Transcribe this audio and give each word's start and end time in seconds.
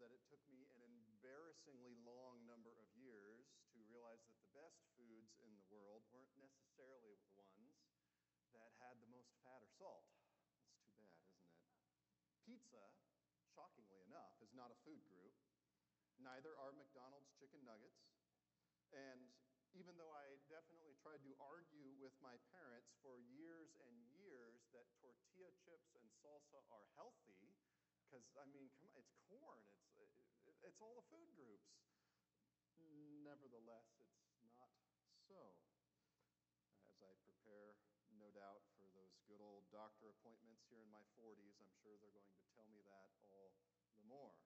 that 0.00 0.12
it 0.12 0.20
took 0.28 0.42
me 0.48 0.68
an 0.76 0.92
embarrassingly 0.92 1.96
long 2.04 2.44
number 2.44 2.72
of 2.76 2.88
years 2.96 3.48
to 3.72 3.80
realize 3.88 4.20
that 4.28 4.36
the 4.36 4.52
best 4.52 4.84
foods 4.96 5.36
in 5.40 5.52
the 5.56 5.66
world 5.72 6.04
weren't 6.12 6.32
necessarily 6.36 7.16
the 7.24 7.32
ones 7.36 7.76
that 8.52 8.72
had 8.80 9.00
the 9.00 9.10
most 9.12 9.32
fat 9.44 9.60
or 9.60 9.70
salt. 9.76 10.04
That's 10.12 10.92
too 10.96 11.08
bad, 11.08 11.32
isn't 11.32 11.48
it? 11.48 11.60
Pizza, 12.44 12.84
shockingly 13.52 14.00
enough, 14.06 14.36
is 14.40 14.52
not 14.52 14.72
a 14.72 14.78
food 14.84 15.02
group. 15.08 15.34
Neither 16.20 16.56
are 16.56 16.72
McDonald's 16.72 17.28
chicken 17.36 17.60
nuggets. 17.64 18.00
And 18.94 19.28
even 19.76 19.92
though 20.00 20.12
I 20.16 20.40
definitely 20.48 20.96
tried 21.04 21.20
to 21.28 21.36
argue 21.36 21.92
with 22.00 22.16
my 22.24 22.40
parents 22.48 22.96
for 23.04 23.20
years 23.20 23.76
and 23.84 23.92
years 24.16 24.64
that 24.72 24.88
tortilla 24.96 25.52
chips 25.60 25.92
and 25.92 26.06
salsa 26.24 26.64
are 26.72 26.88
healthy, 26.96 27.45
because 28.06 28.22
I 28.38 28.46
mean, 28.54 28.70
come 28.78 28.86
on, 28.94 29.02
it's 29.02 29.18
corn, 29.26 29.66
it's, 29.98 30.22
uh, 30.46 30.54
it's 30.62 30.78
all 30.78 30.94
the 30.94 31.06
food 31.10 31.26
groups. 31.34 31.74
Nevertheless, 33.26 33.90
it's 33.98 34.22
not 34.46 34.70
so. 35.26 35.58
As 36.86 37.02
I 37.02 37.10
prepare, 37.26 37.74
no 38.14 38.30
doubt, 38.30 38.62
for 38.78 38.86
those 38.94 39.10
good 39.26 39.42
old 39.42 39.66
doctor 39.74 40.14
appointments 40.14 40.62
here 40.70 40.78
in 40.78 40.90
my 40.94 41.02
40s, 41.18 41.58
I'm 41.58 41.74
sure 41.82 41.98
they're 41.98 42.14
going 42.14 42.30
to 42.30 42.46
tell 42.54 42.70
me 42.70 42.86
that 42.86 43.10
all 43.26 43.50
the 43.98 44.06
more. 44.06 44.38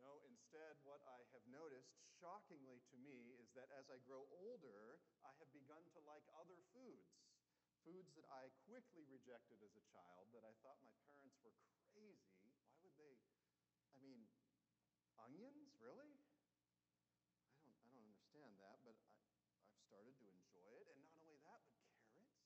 No, 0.00 0.24
instead, 0.24 0.80
what 0.80 1.04
I 1.04 1.28
have 1.36 1.44
noticed, 1.52 1.92
shockingly 2.16 2.80
to 2.88 2.96
me, 2.96 3.36
is 3.36 3.52
that 3.52 3.68
as 3.76 3.92
I 3.92 4.00
grow 4.08 4.24
older, 4.40 5.04
I 5.20 5.36
have 5.36 5.52
begun 5.52 5.84
to 5.92 6.00
like 6.08 6.24
other 6.40 6.56
foods. 6.72 7.12
Foods 7.84 8.16
that 8.16 8.24
I 8.32 8.48
quickly 8.64 9.04
rejected 9.12 9.60
as 9.60 9.76
a 9.76 9.84
child, 9.92 10.32
that 10.32 10.48
I 10.48 10.56
thought 10.64 10.80
my 10.80 10.96
parents 11.04 11.36
were 11.44 11.52
crazy. 11.92 12.32
Why 12.58 12.74
would 12.82 12.96
they? 12.98 13.14
I 13.94 14.00
mean, 14.00 14.24
onions, 15.24 15.72
really? 15.80 16.12
I 17.48 17.64
don't, 17.64 17.80
I 17.80 17.88
don't 17.88 18.00
understand 18.04 18.52
that, 18.60 18.76
but 18.84 18.96
I, 19.00 19.16
I've 19.64 19.80
started 19.80 20.12
to 20.20 20.26
enjoy 20.28 20.70
it. 20.84 20.86
And 20.92 21.00
not 21.00 21.16
only 21.16 21.40
that, 21.48 21.64
but 21.64 21.80
carrots. 21.88 22.44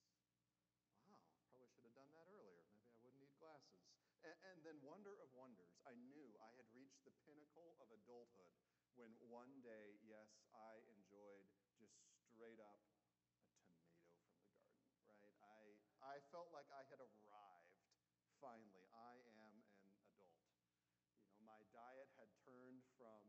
Wow, 1.10 1.34
probably 1.50 1.70
should 1.74 1.86
have 1.86 1.96
done 1.98 2.10
that 2.14 2.30
earlier. 2.30 2.62
Maybe 2.70 2.86
I 2.86 2.98
wouldn't 3.02 3.18
need 3.18 3.34
glasses. 3.42 3.82
And, 4.22 4.34
and, 4.50 4.58
then, 4.66 4.78
wonder 4.82 5.14
of 5.18 5.30
wonders, 5.34 5.74
I 5.86 5.94
knew 5.94 6.34
I 6.42 6.50
had 6.54 6.66
reached 6.74 7.02
the 7.06 7.14
pinnacle 7.26 7.78
of 7.82 7.90
adulthood 7.90 8.50
when 8.98 9.14
one 9.30 9.62
day, 9.62 9.94
yes, 10.02 10.42
I 10.50 10.82
enjoyed 10.90 11.46
just 11.78 11.94
straight 12.26 12.58
up 12.58 12.82
a 12.82 12.98
tomato 13.14 13.46
from 13.94 14.02
the 14.02 14.10
garden, 14.10 14.58
right? 15.06 15.34
I, 15.38 15.62
I 16.02 16.16
felt 16.34 16.50
like 16.50 16.66
I 16.74 16.82
had 16.90 16.98
arrived 16.98 17.78
finally. 18.42 18.86
I 18.94 19.14
am 19.38 19.54
an 19.86 19.94
adult. 20.02 20.42
You 21.26 21.30
know, 21.30 21.42
my 21.46 21.62
diet 21.70 22.10
had 22.18 22.30
turned 22.42 22.82
from 22.98 23.22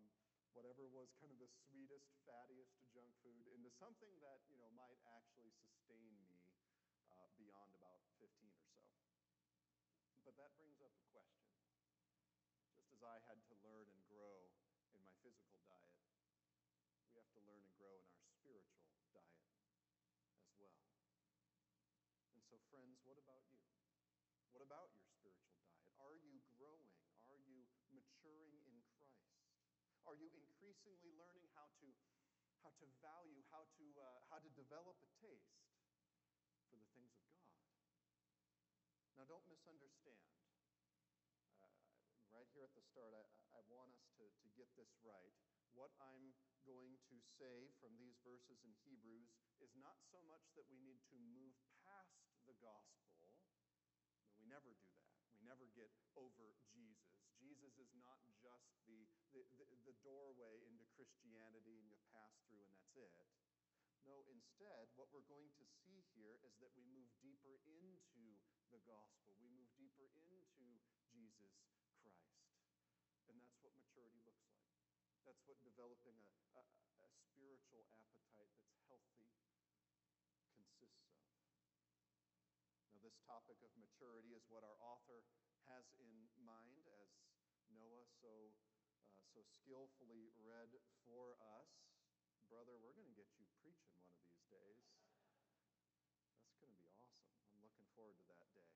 whatever 0.80 0.96
was 0.96 1.12
kind 1.20 1.28
of 1.28 1.44
the 1.44 1.52
sweetest, 1.68 2.08
fattiest 2.24 2.72
junk 2.96 3.12
food 3.20 3.44
into 3.52 3.68
something 3.68 4.16
that, 4.24 4.40
you 4.48 4.56
know, 4.56 4.72
might 4.80 4.96
actually 5.12 5.52
sustain 5.60 6.08
me 6.16 6.40
uh, 7.12 7.28
beyond 7.36 7.76
about 7.76 8.00
15 8.16 8.48
or 8.56 8.64
so. 8.72 8.88
But 10.24 10.40
that 10.40 10.56
brings 10.56 10.80
up 10.80 10.96
a 10.96 11.04
question. 11.12 11.52
Just 12.72 12.96
as 12.96 13.04
I 13.04 13.20
had 13.28 13.44
to 13.52 13.60
learn 13.60 13.92
and 13.92 14.00
grow 14.08 14.56
in 14.96 15.04
my 15.04 15.12
physical 15.20 15.60
diet, 15.68 16.00
we 17.12 17.20
have 17.20 17.28
to 17.36 17.44
learn 17.44 17.60
and 17.60 17.76
grow 17.76 18.00
in 18.00 18.08
our 18.16 18.24
spiritual 18.40 19.04
diet 19.12 19.52
as 20.40 20.48
well. 20.56 20.80
And 22.32 22.40
so, 22.48 22.56
friends, 22.72 23.04
what 23.04 23.20
about 23.20 23.44
you? 23.52 23.68
What 24.56 24.64
about 24.64 24.96
your 24.96 25.04
spiritual 25.12 25.52
diet? 25.60 25.84
Are 26.00 26.16
you 26.16 26.40
growing? 26.56 26.96
Are 27.28 27.36
you 27.44 27.68
maturing 27.92 28.64
in 28.64 28.80
Christ? 28.96 29.20
Are 30.10 30.18
you 30.18 30.34
increasingly 30.34 31.14
learning 31.22 31.46
how 31.54 31.70
to, 31.86 31.88
how 32.66 32.74
to 32.82 32.88
value, 32.98 33.46
how 33.54 33.70
to, 33.78 33.86
uh, 33.94 34.18
how 34.34 34.42
to 34.42 34.50
develop 34.58 34.98
a 35.06 35.10
taste 35.22 35.54
for 36.66 36.82
the 36.82 36.90
things 36.98 37.14
of 37.14 37.30
God. 37.30 37.54
Now, 39.22 39.30
don't 39.30 39.46
misunderstand. 39.46 40.34
Uh, 41.62 41.70
right 42.34 42.50
here 42.58 42.66
at 42.66 42.74
the 42.74 42.82
start, 42.90 43.14
I, 43.14 43.22
I 43.54 43.62
want 43.70 43.94
us 43.94 44.02
to, 44.18 44.26
to 44.26 44.48
get 44.58 44.74
this 44.74 44.90
right. 45.06 45.38
What 45.78 45.94
I'm 46.02 46.34
going 46.66 46.98
to 47.14 47.18
say 47.38 47.70
from 47.78 47.94
these 48.02 48.18
verses 48.26 48.66
in 48.66 48.74
Hebrews 48.82 49.30
is 49.62 49.70
not 49.78 50.02
so 50.10 50.26
much 50.26 50.50
that 50.58 50.66
we 50.74 50.82
need 50.82 51.06
to 51.14 51.22
move 51.22 51.54
past 51.86 52.18
the 52.50 52.58
gospel. 52.58 53.30
We 54.42 54.50
never 54.50 54.74
do 54.74 54.90
that. 54.90 54.99
Never 55.50 55.66
get 55.74 55.90
over 56.14 56.54
Jesus. 56.70 57.26
Jesus 57.42 57.74
is 57.82 57.90
not 57.98 58.22
just 58.38 58.70
the, 58.86 59.02
the, 59.34 59.42
the, 59.58 59.66
the 59.90 59.96
doorway 60.06 60.62
into 60.70 60.86
Christianity 60.94 61.82
and 61.82 61.90
you 61.90 61.98
pass 62.14 62.38
through 62.46 62.62
and 62.62 62.70
that's 62.70 62.94
it. 62.94 63.10
No, 64.06 64.22
instead, 64.30 64.94
what 64.94 65.10
we're 65.10 65.26
going 65.26 65.50
to 65.58 65.66
see 65.66 66.06
here 66.14 66.38
is 66.46 66.54
that 66.62 66.70
we 66.78 66.86
move 66.86 67.10
deeper 67.18 67.58
into 67.66 68.38
the 68.70 68.78
gospel. 68.86 69.34
We 69.42 69.50
move 69.50 69.74
deeper 69.74 70.06
into 70.14 70.38
Jesus 71.10 71.58
Christ. 71.98 72.38
And 73.30 73.42
that's 73.42 73.58
what 73.66 73.74
maturity 73.74 74.22
looks 74.22 74.46
like. 74.54 74.70
That's 75.26 75.42
what 75.50 75.58
developing 75.66 76.18
a, 76.26 76.62
a, 76.62 76.64
a 77.06 77.10
spiritual 77.10 77.90
appetite 77.98 78.54
that's 78.54 78.70
healthy 78.86 79.26
consists 80.54 81.10
of. 81.10 81.26
Now, 82.94 82.99
this 83.10 83.18
topic 83.26 83.58
of 83.66 83.74
maturity 83.74 84.38
is 84.38 84.46
what 84.54 84.62
our 84.62 84.78
author 84.86 85.26
has 85.66 85.90
in 85.98 86.30
mind, 86.46 86.86
as 87.02 87.10
Noah 87.74 88.06
so, 88.22 88.54
uh, 89.10 89.26
so 89.34 89.42
skillfully 89.50 90.30
read 90.38 90.78
for 91.02 91.34
us 91.42 91.74
brother, 92.50 92.82
we're 92.82 92.98
going 92.98 93.06
to 93.06 93.14
get 93.14 93.30
you 93.38 93.46
preaching 93.62 93.94
one 94.02 94.10
of 94.10 94.26
these 94.26 94.42
days. 94.50 94.82
That's 96.42 96.58
going 96.58 96.74
to 96.74 96.82
be 96.82 96.90
awesome. 96.90 97.22
I'm 97.54 97.62
looking 97.62 97.86
forward 97.94 98.18
to 98.18 98.26
that 98.34 98.50
day. 98.58 98.74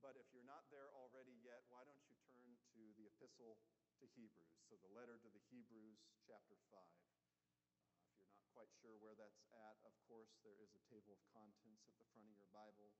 But 0.00 0.16
if 0.16 0.24
you're 0.32 0.48
not 0.48 0.64
there 0.72 0.88
already 0.96 1.36
yet, 1.44 1.60
why 1.68 1.84
don't 1.84 2.00
you 2.08 2.16
turn 2.32 2.56
to 2.72 2.80
the 2.96 3.12
epistle 3.12 3.60
to 4.00 4.08
Hebrews? 4.16 4.56
So, 4.64 4.80
the 4.80 4.88
letter 4.96 5.20
to 5.20 5.28
the 5.28 5.44
Hebrews, 5.52 6.00
chapter 6.24 6.56
5. 6.72 6.80
Uh, 6.80 8.08
if 8.08 8.16
you're 8.16 8.32
not 8.32 8.48
quite 8.56 8.72
sure 8.80 8.96
where 9.04 9.12
that's 9.12 9.44
at, 9.52 9.76
of 9.84 9.92
course, 10.08 10.32
there 10.40 10.56
is 10.56 10.72
a 10.72 10.82
table 10.88 11.12
of 11.12 11.20
contents 11.36 11.84
at 11.84 11.92
the 12.00 12.08
front 12.16 12.24
of 12.24 12.36
your 12.40 12.48
Bible. 12.56 12.96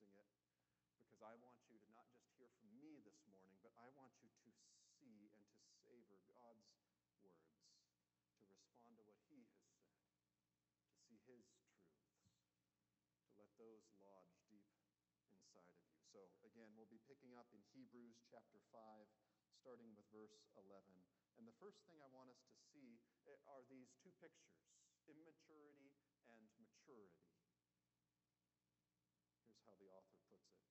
Using 0.00 0.32
it. 0.32 0.48
Because 1.04 1.20
I 1.20 1.36
want 1.44 1.60
you 1.68 1.76
to 1.76 1.90
not 1.92 2.08
just 2.16 2.32
hear 2.40 2.48
from 2.56 2.72
me 2.72 3.04
this 3.04 3.20
morning, 3.28 3.52
but 3.60 3.76
I 3.76 3.92
want 3.92 4.16
you 4.24 4.32
to 4.32 4.50
see 4.96 5.28
and 5.36 5.44
to 5.52 5.68
savor 5.84 6.16
God's 6.24 6.64
words 6.72 7.04
to 7.20 7.28
respond 7.28 7.76
to 8.88 8.96
what 8.96 9.12
He 9.28 9.44
has 9.44 9.52
said, 9.68 10.00
to 11.04 11.16
see 11.20 11.36
His 11.44 11.60
truths, 11.60 11.60
to 13.28 13.36
let 13.36 13.52
those 13.60 13.84
lodge 14.00 14.32
deep 14.48 14.64
inside 15.28 15.68
of 15.68 15.76
you. 15.84 15.92
So, 16.08 16.24
again, 16.48 16.72
we'll 16.72 16.88
be 16.88 17.04
picking 17.04 17.36
up 17.36 17.52
in 17.52 17.60
Hebrews 17.76 18.24
chapter 18.32 18.64
5, 18.72 19.04
starting 19.60 19.92
with 19.92 20.08
verse 20.08 20.48
11. 20.56 20.80
And 21.36 21.44
the 21.44 21.56
first 21.60 21.84
thing 21.84 22.00
I 22.00 22.08
want 22.08 22.32
us 22.32 22.40
to 22.48 22.56
see 22.72 23.00
eh, 23.28 23.36
are 23.48 23.64
these 23.68 23.92
two 24.00 24.12
pictures 24.20 24.60
immaturity 25.10 25.90
and 26.30 26.46
maturity. 26.62 27.26
Here's 29.42 29.58
how 29.66 29.74
the 29.82 29.90
author 29.90 30.14
puts 30.30 30.46
it 30.54 30.70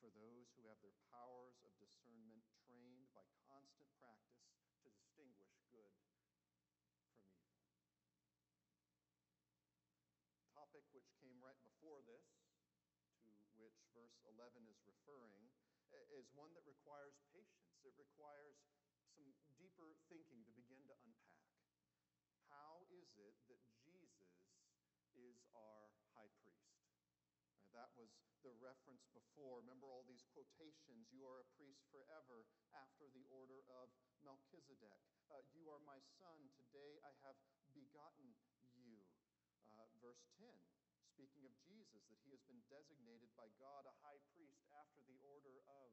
for 0.00 0.12
those 0.12 0.52
who 0.56 0.68
have 0.68 0.80
their 0.84 0.96
powers 1.12 1.56
of 1.64 1.72
discernment 1.80 2.44
trained 2.68 3.08
by 3.16 3.24
constant 3.48 3.88
practice 3.96 4.44
to 4.84 4.88
distinguish 4.92 5.56
good 5.72 5.92
from 6.04 6.12
evil. 6.36 6.60
Topic 10.52 10.84
which 10.92 11.08
came 11.20 11.40
right 11.40 11.60
before 11.64 12.04
this, 12.04 12.24
to 13.24 13.28
which 13.56 13.80
verse 13.92 14.16
11 14.28 14.68
is 14.68 14.80
referring, 14.84 15.48
is 16.16 16.32
one 16.32 16.48
that 16.56 16.64
requires 16.64 17.12
patience. 17.28 17.76
It 17.84 17.92
requires 18.00 18.56
some 19.12 19.28
deeper 19.60 19.92
thinking 20.08 20.40
to 20.48 20.52
begin 20.56 20.80
to 20.88 20.96
unpack. 21.04 21.44
How 22.48 22.88
is 22.88 23.12
it 23.20 23.36
that 23.52 23.60
Jesus 23.84 24.32
is 25.12 25.44
our 25.52 25.92
high 26.16 26.32
priest? 26.40 26.72
Right, 27.68 27.68
That 27.76 27.92
was 28.00 28.08
the 28.46 28.54
reference 28.62 29.02
before. 29.10 29.58
Remember 29.58 29.90
all 29.90 30.06
these 30.06 30.22
quotations. 30.30 31.10
You 31.10 31.26
are 31.26 31.42
a 31.42 31.48
priest 31.58 31.82
forever 31.90 32.46
after 32.78 33.10
the 33.10 33.26
order 33.26 33.66
of 33.66 33.90
Melchizedek. 34.22 35.02
Uh, 35.26 35.42
you 35.50 35.66
are 35.66 35.82
my 35.82 35.98
son. 36.14 36.38
Today 36.54 37.02
I 37.02 37.10
have 37.26 37.34
begotten 37.74 38.38
you. 38.78 39.02
Uh, 39.66 39.90
verse 39.98 40.22
10, 40.38 40.46
speaking 41.10 41.42
of 41.42 41.58
Jesus, 41.66 42.06
that 42.06 42.22
he 42.22 42.30
has 42.30 42.38
been 42.46 42.62
designated 42.70 43.34
by 43.34 43.50
God 43.58 43.82
a 43.82 43.98
high 44.06 44.22
priest 44.30 44.62
after 44.78 45.02
the 45.10 45.18
order 45.26 45.58
of 45.66 45.90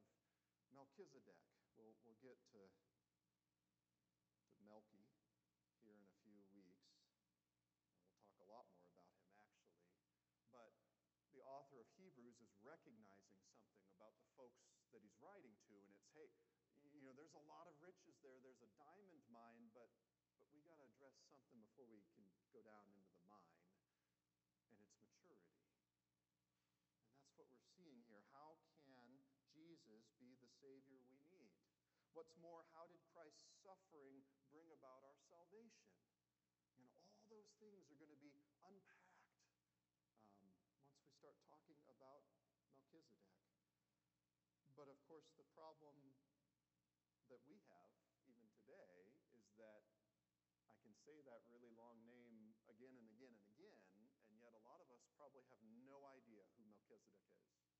Melchizedek. 0.69 1.41
We'll, 1.73 1.97
we'll 2.05 2.21
get 2.21 2.37
to, 2.53 2.61
to 4.53 4.57
Melchi 4.61 5.01
here 5.81 5.97
in 5.97 6.05
a 6.05 6.13
few 6.21 6.37
weeks. 6.53 6.85
We'll 7.97 8.13
talk 8.21 8.37
a 8.37 8.45
lot 8.45 8.69
more 8.77 8.93
about 8.93 9.09
him, 9.25 9.41
actually. 9.41 9.89
But 10.53 10.69
the 11.33 11.41
author 11.41 11.81
of 11.81 11.89
Hebrews 11.97 12.37
is 12.45 12.52
recognizing 12.63 13.43
something 13.59 13.87
about 13.93 14.15
the 14.19 14.27
folks 14.39 14.63
that 14.95 15.03
he's 15.03 15.15
writing 15.19 15.53
to, 15.67 15.75
and 15.75 15.87
it's, 15.91 16.07
hey, 16.15 16.31
you 16.95 17.03
know, 17.03 17.11
there's 17.13 17.35
a 17.35 17.45
lot 17.51 17.67
of 17.67 17.75
riches 17.83 18.15
there. 18.23 18.39
There's 18.39 18.63
a 18.63 18.71
diamond 18.79 19.23
mine, 19.27 19.67
but, 19.75 19.91
but 20.39 20.47
we 20.55 20.63
got 20.63 20.79
to 20.79 20.87
address 20.95 21.19
something 21.27 21.59
before 21.59 21.89
we 21.91 21.99
can 22.15 22.23
go 22.55 22.63
down 22.63 22.87
into 22.87 23.11
the 23.11 23.25
mine, 23.27 23.59
and 24.71 24.79
it's 24.79 24.95
maturity. 25.03 25.59
And 27.11 27.19
that's 27.19 27.35
what 27.35 27.51
we're 27.51 27.67
seeing 27.75 27.99
here. 28.07 28.23
How 28.31 28.55
can 28.87 29.19
Jesus 29.51 30.07
be 30.21 30.39
the 30.39 30.47
Savior 30.63 31.03
we 31.11 31.19
need? 31.27 31.51
What's 32.15 32.31
more, 32.39 32.63
how 32.77 32.85
did 32.87 33.01
Christ's 33.09 33.49
suffering 33.65 34.21
bring 34.53 34.69
about 34.69 35.01
our 35.03 35.17
salvation? 35.27 35.91
And 36.77 36.85
all 37.09 37.25
those 37.27 37.49
things 37.57 37.89
are 37.89 37.97
going 37.97 38.13
to 38.13 38.21
be 38.21 38.37
unpacked 38.63 39.25
um, 40.29 40.45
once 40.85 41.01
we 41.01 41.09
start 41.17 41.35
talking 41.49 41.81
about 41.89 42.21
Melchizedek. 42.93 43.49
But 44.77 44.89
of 44.89 44.99
course, 45.09 45.25
the 45.37 45.47
problem 45.57 45.97
that 47.33 47.41
we 47.49 47.57
have, 47.65 47.89
even 48.29 48.45
today, 48.61 49.09
is 49.33 49.49
that 49.57 49.81
I 50.69 50.77
can 50.81 50.93
say 50.93 51.17
that 51.25 51.41
really 51.49 51.73
long 51.73 51.97
name 52.05 52.53
again 52.69 52.93
and 52.93 53.07
again 53.09 53.33
and 53.33 53.47
again, 53.49 53.81
and 54.29 54.37
yet 54.37 54.53
a 54.53 54.61
lot 54.61 54.77
of 54.81 54.89
us 54.93 55.01
probably 55.17 55.41
have 55.49 55.61
no 55.85 56.05
idea 56.13 56.45
who 56.53 56.61
Melchizedek 56.69 57.25
is, 57.33 57.73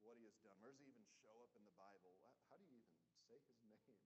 what 0.00 0.16
he 0.16 0.24
has 0.24 0.38
done. 0.40 0.56
Where 0.64 0.72
does 0.72 0.80
he 0.80 0.88
even 0.88 1.04
show 1.20 1.36
up 1.44 1.52
in 1.52 1.64
the 1.68 1.76
Bible? 1.76 2.16
How 2.48 2.56
do 2.56 2.64
you 2.64 2.80
even 2.80 2.96
say 3.28 3.36
his 3.44 3.60
name? 3.68 4.00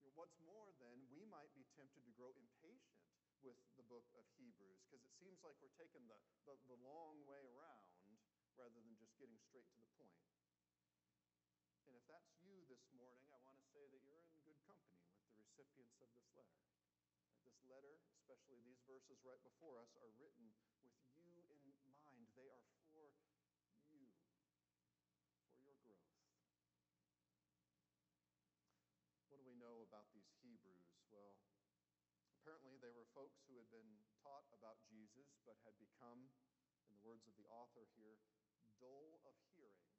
You 0.00 0.08
know, 0.08 0.14
what's 0.16 0.38
more, 0.40 0.72
then, 0.80 1.04
we 1.12 1.28
might 1.28 1.52
be 1.52 1.66
tempted 1.76 2.00
to 2.06 2.12
grow 2.16 2.32
impatient 2.32 3.04
with 3.42 3.58
the 3.78 3.86
book 3.86 4.06
of 4.18 4.24
Hebrews 4.38 4.82
because 4.86 5.02
it 5.04 5.14
seems 5.18 5.38
like 5.42 5.54
we're 5.62 5.74
taking 5.78 6.02
the, 6.06 6.18
the, 6.46 6.54
the 6.66 6.78
long 6.82 7.22
way 7.26 7.42
around 7.54 7.97
rather 8.58 8.82
than 8.82 8.98
just 8.98 9.14
getting 9.22 9.38
straight 9.38 9.70
to 9.70 9.78
the 9.78 9.86
point. 9.94 10.18
And 11.86 11.94
if 11.94 12.02
that's 12.10 12.34
you 12.42 12.66
this 12.66 12.82
morning, 12.90 13.22
I 13.30 13.38
want 13.46 13.54
to 13.54 13.66
say 13.70 13.86
that 13.86 14.02
you're 14.02 14.18
in 14.18 14.34
good 14.42 14.58
company 14.66 14.98
with 15.06 15.22
the 15.30 15.38
recipients 15.38 16.02
of 16.02 16.10
this 16.10 16.26
letter. 16.34 16.58
This 17.46 17.54
letter, 17.70 18.02
especially 18.18 18.58
these 18.66 18.82
verses 18.82 19.22
right 19.22 19.38
before 19.46 19.78
us, 19.78 19.94
are 20.02 20.10
written 20.18 20.50
with 20.82 20.90
you 21.14 21.38
in 21.86 21.94
mind. 22.02 22.26
They 22.34 22.50
are 22.50 22.66
for 22.90 23.14
you, 23.94 24.10
for 25.54 25.62
your 25.62 25.78
growth. 25.86 26.10
What 29.30 29.38
do 29.38 29.46
we 29.46 29.54
know 29.54 29.86
about 29.86 30.10
these 30.10 30.26
Hebrews? 30.42 30.98
Well, 31.14 31.38
apparently 32.42 32.74
they 32.82 32.90
were 32.90 33.06
folks 33.14 33.38
who 33.46 33.54
had 33.54 33.70
been 33.70 34.02
taught 34.18 34.50
about 34.50 34.82
Jesus 34.90 35.38
but 35.46 35.62
had 35.62 35.78
become, 35.78 36.26
in 36.82 36.90
the 36.90 37.02
words 37.06 37.22
of 37.30 37.38
the 37.38 37.46
author 37.52 37.86
here, 37.94 38.18
dull 38.78 39.18
of 39.26 39.34
hearing. 39.54 39.90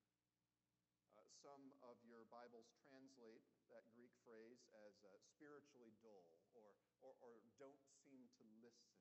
Uh, 1.15 1.23
some 1.43 1.71
of 1.83 1.99
your 2.03 2.23
Bibles 2.31 2.71
translate 2.87 3.43
that 3.71 3.87
Greek 3.95 4.11
phrase 4.23 4.63
as 4.87 4.95
uh, 5.03 5.15
spiritually 5.35 5.95
dull 6.03 6.27
or, 6.55 6.73
or, 7.03 7.13
or, 7.21 7.35
don't 7.59 7.83
seem 8.03 8.27
to 8.39 8.43
listen. 8.63 8.95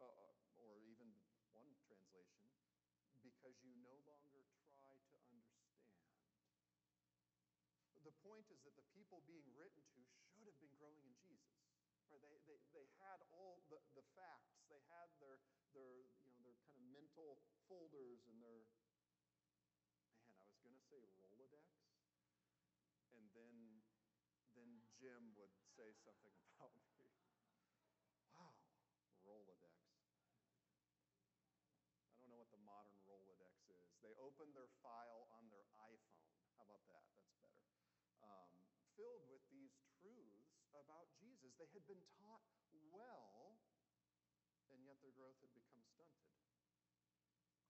Uh, 0.00 0.04
uh 0.04 0.38
or 0.58 0.82
even 0.82 1.06
one 1.54 1.70
translation, 1.86 2.50
because 3.22 3.54
you 3.62 3.72
no 3.78 3.94
longer 4.06 4.42
try 4.74 4.94
to 4.98 5.16
understand. 5.30 5.78
The 8.02 8.14
point 8.24 8.48
is 8.48 8.58
that 8.64 8.74
the 8.74 8.88
people 8.96 9.20
being 9.28 9.46
written 9.54 9.84
to 9.84 10.00
should 10.32 10.48
have 10.48 10.58
been 10.58 10.72
growing 10.80 11.02
in 11.04 11.14
Jesus. 11.28 11.60
Right? 12.08 12.24
They, 12.24 12.40
they, 12.48 12.58
they 12.72 12.86
had 13.04 13.20
all 13.28 13.60
the, 13.68 13.78
the 13.92 14.06
facts. 14.16 14.64
They 14.72 14.80
had 14.88 15.12
their, 15.20 15.36
their, 15.76 16.08
you 16.24 16.32
know, 16.32 16.40
their 16.40 16.56
kind 16.64 16.72
of 16.72 16.84
mental 16.88 17.36
folders 17.68 18.24
and 18.32 18.40
their, 18.40 18.64
man, 20.24 20.32
I 20.40 20.48
was 20.48 20.56
going 20.64 20.72
to 20.72 20.84
say 20.88 21.04
Rolodex. 21.20 21.68
And 23.12 23.28
then, 23.36 23.56
then 24.56 24.87
Jim 24.98 25.30
would 25.38 25.54
say 25.78 25.94
something 26.02 26.34
about 26.58 26.74
me. 26.74 27.06
Wow, 28.34 28.50
Rolodex. 29.22 29.78
I 32.10 32.26
don't 32.26 32.34
know 32.34 32.42
what 32.42 32.50
the 32.50 32.58
modern 32.66 32.98
Rolodex 33.06 33.62
is. 33.70 33.94
They 34.02 34.18
open 34.18 34.50
their 34.58 34.66
file 34.82 35.30
on 35.38 35.46
their 35.54 35.70
iPhone. 35.86 36.34
How 36.58 36.66
about 36.66 36.82
that? 36.90 37.06
That's 37.14 37.30
better 37.38 37.62
um, 38.26 38.50
filled 38.98 39.22
with 39.30 39.46
these 39.54 39.78
truths 40.02 40.66
about 40.74 41.14
Jesus. 41.22 41.54
They 41.54 41.70
had 41.70 41.86
been 41.86 42.02
taught 42.18 42.42
well, 42.90 43.54
and 44.74 44.82
yet 44.82 44.98
their 44.98 45.14
growth 45.14 45.38
had 45.38 45.54
become 45.54 45.78
stunted. 45.94 46.26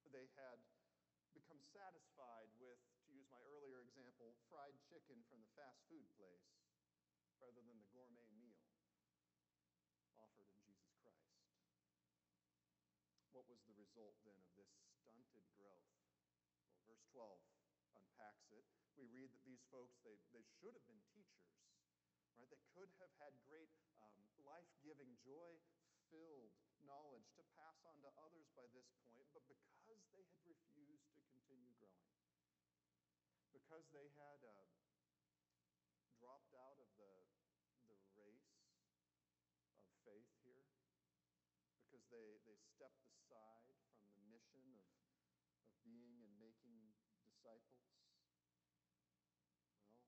They 0.09 0.33
had 0.33 0.65
become 1.37 1.61
satisfied 1.61 2.49
with, 2.57 2.81
to 3.05 3.13
use 3.13 3.29
my 3.29 3.45
earlier 3.53 3.85
example, 3.85 4.33
fried 4.49 4.81
chicken 4.89 5.21
from 5.29 5.45
the 5.45 5.53
fast 5.53 5.85
food 5.93 6.09
place 6.17 6.58
rather 7.39 7.63
than 7.65 7.79
the 7.79 7.91
gourmet 7.95 8.29
meal 8.35 8.63
offered 10.19 10.51
in 10.51 10.59
Jesus 10.63 10.93
Christ. 10.99 11.35
What 13.35 13.47
was 13.47 13.63
the 13.65 13.75
result 13.79 14.19
then 14.27 14.39
of 14.39 14.51
this 14.59 14.71
stunted 14.99 15.47
growth? 15.55 15.89
Well, 16.67 16.83
verse 16.85 17.07
12 17.15 17.39
unpacks 17.95 18.51
it 18.53 18.67
we 18.99 19.07
read 19.15 19.31
that 19.31 19.47
these 19.47 19.63
folks, 19.71 19.95
they, 20.03 20.19
they 20.35 20.43
should 20.59 20.75
have 20.75 20.87
been 20.91 20.99
teachers, 21.15 21.55
right? 22.35 22.51
They 22.51 22.59
could 22.75 22.91
have 22.99 23.15
had 23.23 23.31
great 23.47 23.71
um, 24.03 24.19
life 24.43 24.67
giving, 24.83 25.15
joy 25.23 25.55
filled 26.11 26.51
knowledge 26.83 27.31
to 27.39 27.47
pass 27.55 27.79
on 27.87 27.95
to 28.03 28.11
others 28.19 28.51
by 28.59 28.67
this 28.75 28.91
point, 29.07 29.31
but 29.31 29.47
because 29.47 29.79
they 29.87 30.27
had 30.27 30.35
refused 30.43 31.07
to 31.15 31.23
continue 31.31 31.71
growing, 31.79 32.11
because 33.55 33.87
they 33.95 34.11
had 34.19 34.43
uh, 34.43 34.67
dropped 36.19 36.51
out 36.59 36.83
of 36.83 36.91
the, 36.99 37.13
the 37.87 37.99
race 38.19 38.51
of 38.67 39.95
faith 40.03 40.33
here, 40.43 40.67
because 41.87 41.98
they, 42.09 42.41
they 42.49 42.57
stepped 42.57 43.05
aside 43.09 43.77
from 44.01 44.13
the 44.17 44.25
mission 44.33 44.65
of, 44.81 44.89
of 45.65 45.73
being 45.85 46.25
and 46.25 46.33
making 46.41 46.93
disciples, 47.25 47.85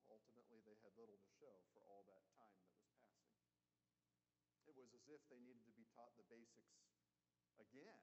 well, 0.01 0.17
ultimately, 0.17 0.65
they 0.65 0.77
had 0.81 0.97
little 0.97 1.21
to 1.21 1.31
show 1.37 1.61
for 1.77 1.85
all 1.89 2.05
that 2.09 2.25
time 2.37 2.57
that 2.65 2.73
was 2.73 2.89
passing. 3.05 3.45
It 4.65 4.75
was 4.77 4.91
as 4.97 5.05
if 5.13 5.21
they 5.29 5.41
needed 5.41 5.65
to 5.69 5.75
be 5.77 5.85
taught 5.93 6.17
the 6.17 6.27
basics 6.29 6.81
again, 7.61 8.01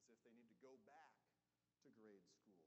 as 0.00 0.08
if 0.08 0.18
they 0.24 0.32
needed 0.32 0.52
to 0.56 0.60
go 0.64 0.80
back 0.88 1.12
to 1.84 1.92
grade 1.92 2.24
school, 2.24 2.64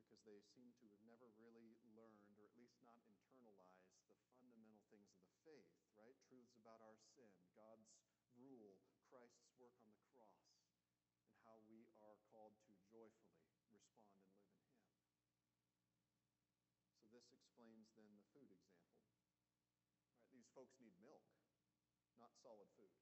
because 0.00 0.24
they 0.24 0.40
seem 0.56 0.72
to 0.80 0.84
have 0.88 1.00
never 1.04 1.28
really 1.36 1.76
learned, 1.92 2.32
or 2.32 2.48
at 2.48 2.56
least 2.56 2.80
not 2.80 2.96
internalized, 3.04 3.92
the 4.08 4.16
fundamental 4.40 4.80
things 4.88 5.12
of 5.12 5.20
the 5.28 5.36
faith, 5.44 5.68
right? 5.92 6.16
Truths 6.24 6.56
about 6.56 6.80
our 6.80 6.96
sin, 7.12 7.28
God's 7.52 7.92
rule, 8.40 8.80
Christ's 9.10 9.50
work 9.58 9.74
on 9.82 9.90
the 9.98 10.06
cross, 10.14 10.38
and 11.26 11.34
how 11.42 11.58
we 11.66 11.90
are 12.06 12.14
called 12.30 12.54
to 12.62 12.70
joyfully 12.86 13.34
respond 13.42 13.82
and 13.90 14.06
live 14.06 14.22
in 14.22 14.38
Him. 14.38 14.54
So 17.02 17.10
this 17.10 17.26
explains 17.34 17.90
then 17.98 18.14
the 18.14 18.22
food 18.30 18.46
example. 18.54 19.02
Right, 20.14 20.30
these 20.30 20.46
folks 20.54 20.78
need 20.78 20.94
milk, 21.02 21.26
not 22.18 22.30
solid 22.38 22.70
food. 22.78 22.94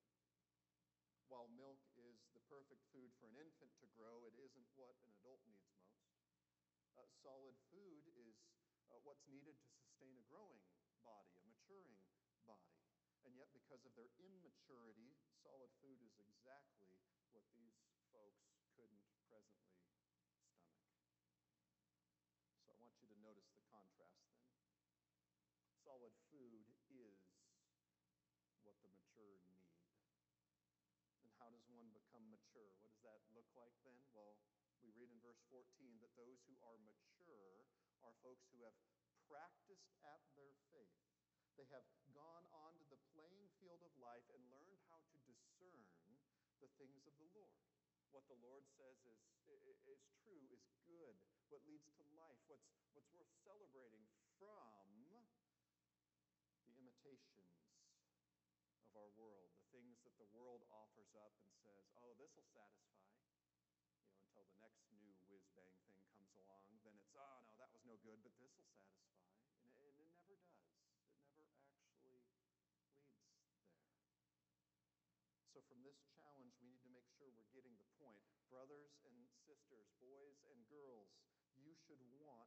While 1.29 1.47
milk 1.55 1.79
is 1.95 2.25
the 2.35 2.41
perfect 2.51 2.83
food 2.91 3.13
for 3.21 3.29
an 3.29 3.37
infant 3.37 3.71
to 3.79 3.87
grow, 3.95 4.25
it 4.25 4.35
isn't 4.41 4.67
what 4.75 4.97
an 5.05 5.13
adult 5.21 5.45
needs 5.47 5.69
most. 5.77 6.09
Uh, 6.97 7.07
solid 7.23 7.55
food 7.71 8.03
is 8.17 8.35
uh, 8.91 8.99
what's 9.05 9.29
needed 9.29 9.55
to 9.61 9.69
sustain 9.79 10.17
a 10.19 10.25
growing 10.27 10.65
body, 11.05 11.37
a 11.39 11.45
maturing 11.47 12.01
body. 12.49 12.75
And 13.23 13.37
yet, 13.37 13.53
because 13.53 13.85
of 13.85 13.95
their 13.95 14.11
immaturity, 14.19 15.15
solid 15.49 15.73
food 15.81 15.97
is 16.05 16.13
exactly 16.21 16.93
what 17.33 17.41
these 17.57 17.81
folks 18.13 18.53
couldn't 18.77 19.01
presently 19.33 19.81
stomach. 19.81 20.29
So 22.61 22.77
I 22.77 22.77
want 22.85 22.93
you 23.01 23.09
to 23.09 23.17
notice 23.25 23.49
the 23.57 23.65
contrast 23.73 24.21
then. 24.29 24.45
Solid 25.81 26.13
food 26.29 26.69
is 26.93 27.17
what 28.61 28.77
the 28.85 28.93
mature 28.93 29.41
need. 29.49 29.73
And 31.25 31.33
how 31.41 31.49
does 31.49 31.65
one 31.73 31.89
become 31.97 32.29
mature? 32.29 32.69
What 32.85 32.93
does 32.93 33.01
that 33.09 33.25
look 33.33 33.49
like 33.57 33.73
then? 33.89 33.97
Well, 34.13 34.37
We 34.85 34.93
read 34.93 35.09
in 35.09 35.17
verse 35.25 35.41
14 35.49 35.65
that 36.05 36.13
those 36.13 36.45
who 36.45 36.61
are 36.61 36.77
mature 36.85 37.65
are 38.05 38.13
folks 38.21 38.45
who 38.53 38.69
have 38.69 38.77
practiced 39.25 39.97
at 40.05 40.21
their 40.37 40.53
faith. 40.69 41.01
They 41.57 41.65
have 41.73 41.89
gone 42.13 42.45
onto 42.53 42.85
the 42.93 43.01
playing 43.17 43.49
field 43.59 43.81
of 43.81 43.91
life 43.97 44.29
and 44.29 44.45
learned 44.53 44.68
discern 45.59 45.83
the 46.63 46.71
things 46.79 47.03
of 47.07 47.15
the 47.19 47.29
Lord. 47.35 47.59
What 48.15 48.25
the 48.31 48.39
Lord 48.39 48.63
says 48.79 48.95
is, 49.05 49.19
is 49.85 50.01
true, 50.23 50.39
is 50.55 50.63
good, 50.87 51.19
what 51.51 51.67
leads 51.67 51.91
to 51.99 52.05
life, 52.15 52.39
what's, 52.47 52.71
what's 52.95 53.11
worth 53.13 53.33
celebrating 53.43 54.07
from 54.39 54.87
the 56.63 56.79
imitations 56.79 57.59
of 58.87 58.95
our 58.95 59.11
world, 59.19 59.51
the 59.59 59.67
things 59.75 59.99
that 60.07 60.15
the 60.23 60.31
world 60.31 60.63
offers 60.71 61.11
up 61.19 61.35
and 61.43 61.51
says, 61.59 61.91
oh, 61.99 62.15
this 62.17 62.31
will 62.39 62.47
satisfy, 62.55 63.11
you 63.19 63.27
know, 63.27 64.07
until 64.15 64.47
the 64.47 64.59
next 64.63 64.87
new 64.95 65.11
whiz 65.27 65.43
bang 65.59 65.75
thing 65.83 65.99
comes 66.15 66.31
along. 66.39 66.71
Then 66.87 66.95
it's, 66.95 67.11
oh, 67.19 67.43
no, 67.45 67.53
that 67.59 67.75
was 67.75 67.83
no 67.83 67.99
good, 68.07 68.23
but 68.23 68.31
this 68.39 68.55
will 68.55 68.71
satisfy. 68.71 69.19
And 69.67 69.75
it, 69.83 69.99
and 69.99 70.23
it 70.31 70.39
never 70.39 70.39
does, 70.39 70.71
it 71.91 71.99
never 72.07 72.23
actually 72.23 72.63
leads 72.63 72.79
there. 72.79 73.19
So, 75.59 75.67
from 75.75 75.83
this 75.83 75.99
challenge, 76.15 76.55
we 76.63 76.71
need 76.71 76.79
to 76.87 76.93
make 76.95 77.11
sure 77.19 77.27
we're 77.35 77.51
getting 77.51 77.75
the 77.83 77.91
point. 77.99 78.23
Brothers 78.47 78.95
and 79.03 79.27
sisters, 79.43 79.91
boys 79.99 80.39
and 80.47 80.63
girls, 80.71 81.11
you 81.59 81.75
should 81.75 81.99
want 82.15 82.47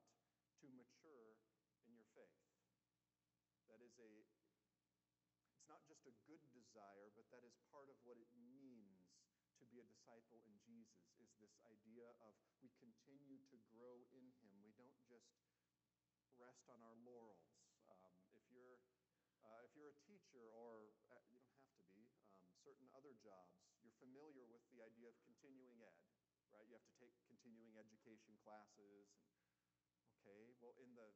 to 0.63 0.71
mature 0.71 1.35
in 1.83 1.91
your 1.91 2.07
faith. 2.15 2.39
That 3.67 3.83
is 3.83 3.99
a, 3.99 4.11
it's 5.51 5.67
not 5.67 5.83
just 5.91 6.07
a 6.07 6.15
good 6.23 6.39
desire, 6.55 7.11
but 7.11 7.27
that 7.35 7.43
is 7.43 7.51
part 7.67 7.91
of 7.91 7.99
what 8.07 8.15
it 8.15 8.31
means 8.31 9.03
to 9.59 9.67
be 9.67 9.83
a 9.83 9.87
disciple 9.91 10.39
in 10.47 10.55
Jesus, 10.63 11.11
is 11.19 11.35
this 11.35 11.51
idea 11.67 12.15
of 12.23 12.31
we 12.63 12.71
continue 12.79 13.43
to 13.51 13.59
grow 13.75 14.07
in 14.15 14.31
Him. 14.39 14.55
We 14.63 14.71
don't 14.79 14.95
just 15.11 15.35
rest 16.39 16.63
on 16.71 16.79
our 16.79 16.95
laurels. 17.03 17.43
Um, 17.91 18.15
if 18.39 18.47
you're 18.55 18.79
uh, 19.43 19.67
if 19.67 19.75
you're 19.75 19.91
a 19.91 19.99
teacher, 20.07 20.47
or 20.53 20.93
uh, 21.11 21.17
you 21.27 21.41
don't 21.41 21.57
have 21.57 21.73
to 21.75 21.83
be, 21.91 22.05
um, 22.29 22.60
certain 22.71 22.87
other 22.95 23.11
jobs, 23.19 23.51
you're 23.83 23.99
familiar 23.99 24.47
with 24.47 24.63
the 24.71 24.79
idea 24.79 25.11
of 25.11 25.17
continuing 25.27 25.83
ed, 25.83 25.99
right? 26.55 26.63
You 26.71 26.79
have 26.79 26.87
to 26.87 26.95
take 27.03 27.11
continuing 27.27 27.75
education 27.75 28.31
classes. 28.47 29.11
And, 29.11 29.27
okay, 30.23 30.55
well, 30.63 30.71
in 30.79 30.95
the, 30.95 31.11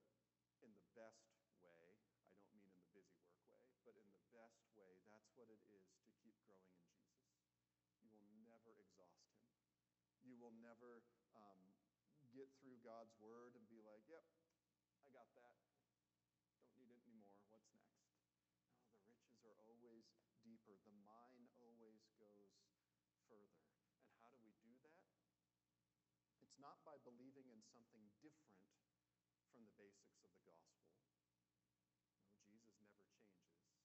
in 0.60 0.76
the 0.76 0.84
best 1.00 1.24
way, 1.64 1.80
I 1.80 2.36
don't 2.44 2.52
mean 2.52 2.68
in 2.68 2.76
the 2.76 2.92
busy 2.92 3.16
work 3.24 3.40
way, 3.48 3.72
but 3.88 3.96
in 3.96 4.04
the 4.04 4.20
best 4.36 4.68
way, 4.76 5.00
that's 5.08 5.32
what 5.32 5.48
it 5.48 5.64
is 5.72 5.88
to 5.96 6.12
keep 6.20 6.36
growing 6.44 6.76
in 6.76 6.92
Jesus. 6.92 7.24
You 8.04 8.12
will 8.12 8.36
never 8.44 8.76
exhaust 8.76 9.24
him. 9.32 9.48
You 10.28 10.36
will 10.36 10.60
never 10.60 11.08
um, 11.40 11.72
get 12.36 12.52
through 12.60 12.84
God's 12.84 13.16
word 13.24 13.56
and 13.56 13.64
be 13.72 13.80
like, 13.80 14.04
yep, 14.12 14.28
I 15.00 15.08
got 15.16 15.32
that. 15.40 15.56
Don't 16.68 16.84
need 16.84 16.92
it 16.92 17.00
anymore. 17.08 17.40
What's 17.48 17.72
next? 17.72 17.96
No, 18.04 18.12
the 18.20 19.00
riches 19.08 19.40
are 19.48 19.56
always 19.64 20.04
deeper. 20.46 20.78
The 20.86 20.94
mine 21.02 21.50
always 21.58 22.06
goes 22.22 22.54
further. 23.26 23.66
And 24.06 24.14
how 24.22 24.30
do 24.30 24.46
we 24.46 24.54
do 24.62 24.78
that? 24.86 25.02
It's 26.56 26.64
not 26.64 26.80
by 26.88 26.96
believing 27.04 27.52
in 27.52 27.60
something 27.68 28.08
different 28.24 28.64
from 29.52 29.68
the 29.68 29.76
basics 29.76 30.24
of 30.24 30.32
the 30.40 30.48
gospel. 30.48 30.88
No, 32.48 32.64
Jesus 32.80 32.96
never 33.12 33.28
changes. 33.44 33.76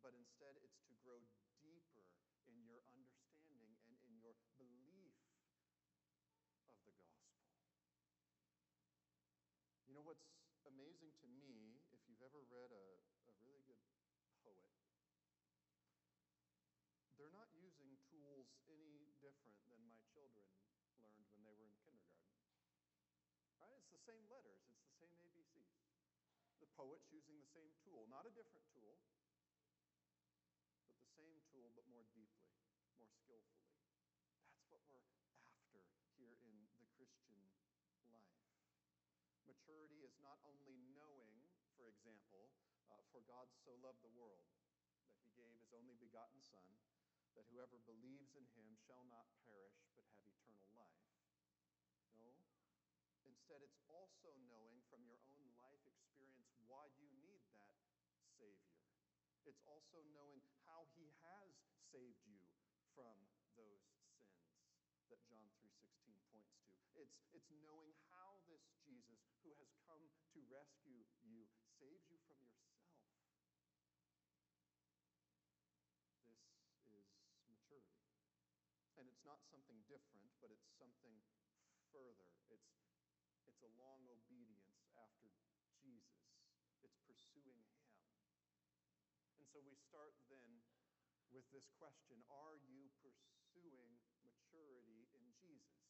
But 0.00 0.16
instead, 0.16 0.56
it's 0.64 0.80
to 0.88 0.96
grow 1.04 1.20
deeper 1.60 2.08
in 2.48 2.64
your 2.64 2.88
understanding 2.88 3.76
and 3.84 4.00
in 4.08 4.16
your 4.16 4.32
belief 4.56 5.12
of 6.64 6.72
the 6.72 6.80
gospel. 6.88 7.44
You 9.84 9.92
know 9.92 10.08
what's 10.08 10.24
amazing 10.64 11.12
to 11.20 11.28
me, 11.28 11.84
if 11.92 12.00
you've 12.08 12.24
ever 12.24 12.48
read 12.48 12.72
a, 12.72 12.96
a 13.28 13.32
really 13.44 13.60
good 13.68 13.84
poet, 14.40 14.72
they're 17.20 17.36
not 17.36 17.52
using 17.52 17.92
tools 18.08 18.48
any 18.72 19.12
different 19.20 19.60
than 19.68 19.84
my 19.84 20.00
children 20.08 20.48
learned 21.04 21.33
were 21.58 21.70
in 21.70 21.76
kindergarten. 21.82 22.42
Right? 23.62 23.74
It's 23.78 23.90
the 23.94 24.02
same 24.02 24.26
letters, 24.26 24.62
it's 24.70 24.84
the 24.84 24.96
same 24.98 25.14
ABCs. 25.22 25.78
The 26.58 26.70
poet's 26.74 27.06
using 27.14 27.38
the 27.38 27.50
same 27.54 27.70
tool, 27.86 28.06
not 28.10 28.26
a 28.26 28.32
different 28.34 28.66
tool, 28.74 28.98
but 30.90 30.98
the 30.98 31.10
same 31.14 31.38
tool, 31.52 31.70
but 31.74 31.86
more 31.86 32.06
deeply, 32.14 32.50
more 32.98 33.10
skillfully. 33.10 33.70
That's 34.50 34.66
what 34.70 34.82
we're 34.90 35.06
after 35.46 35.78
here 36.18 36.34
in 36.42 36.54
the 36.82 36.90
Christian 36.98 37.38
life. 38.10 38.30
Maturity 39.46 40.02
is 40.02 40.14
not 40.18 40.40
only 40.44 40.76
knowing, 40.92 41.46
for 41.78 41.86
example, 41.86 42.50
uh, 42.90 43.00
for 43.14 43.22
God 43.24 43.48
so 43.62 43.76
loved 43.80 44.02
the 44.02 44.12
world 44.12 44.44
that 45.08 45.22
he 45.22 45.30
gave 45.38 45.54
his 45.56 45.70
only 45.72 45.94
begotten 46.00 46.42
Son, 46.42 46.68
that 47.34 47.46
whoever 47.50 47.78
believes 47.86 48.34
in 48.38 48.46
him 48.54 48.78
shall 48.86 49.02
not 49.10 49.26
perish 49.42 49.74
but 49.98 50.06
have 50.14 50.26
eternal 50.26 50.70
life. 50.78 51.02
No. 52.14 52.30
Instead, 53.26 53.62
it's 53.62 53.82
also 54.24 54.40
knowing 54.48 54.80
from 54.88 55.04
your 55.04 55.20
own 55.36 55.44
life 55.60 55.84
experience 55.84 56.48
why 56.64 56.88
you 56.96 57.12
need 57.20 57.44
that 57.52 57.76
Savior. 58.40 58.80
It's 59.44 59.60
also 59.68 60.00
knowing 60.16 60.40
how 60.64 60.88
he 60.96 61.12
has 61.20 61.52
saved 61.92 62.24
you 62.24 62.40
from 62.96 63.20
those 63.52 63.84
sins 63.84 64.32
that 65.12 65.20
John 65.28 65.44
3:16 65.60 66.16
points 66.32 66.56
to. 66.56 66.72
It's, 66.96 67.20
it's 67.36 67.52
knowing 67.60 67.92
how 68.08 68.40
this 68.48 68.64
Jesus 68.80 69.20
who 69.44 69.52
has 69.60 69.68
come 69.84 70.08
to 70.32 70.40
rescue 70.48 71.04
you 71.20 71.44
saves 71.76 72.08
you 72.08 72.16
from 72.24 72.40
yourself. 72.40 72.80
This 76.88 77.04
is 77.12 77.28
maturity. 77.44 78.08
And 78.96 79.04
it's 79.04 79.20
not 79.28 79.44
something 79.52 79.84
different, 79.84 80.32
but 80.40 80.48
it's 80.48 80.72
something 80.80 81.12
further. 81.92 82.24
It's, 82.48 82.72
it's 82.88 82.93
a 83.64 83.72
long 83.80 84.04
obedience 84.12 84.84
after 84.92 85.32
Jesus. 85.80 86.20
It's 86.84 87.00
pursuing 87.08 87.64
him. 87.64 87.88
And 89.40 89.48
so 89.48 89.64
we 89.64 89.72
start 89.72 90.12
then 90.28 90.60
with 91.32 91.48
this 91.48 91.72
question 91.80 92.20
Are 92.28 92.60
you 92.68 92.92
pursuing 93.00 93.96
maturity 94.20 95.08
in 95.16 95.24
Jesus? 95.40 95.80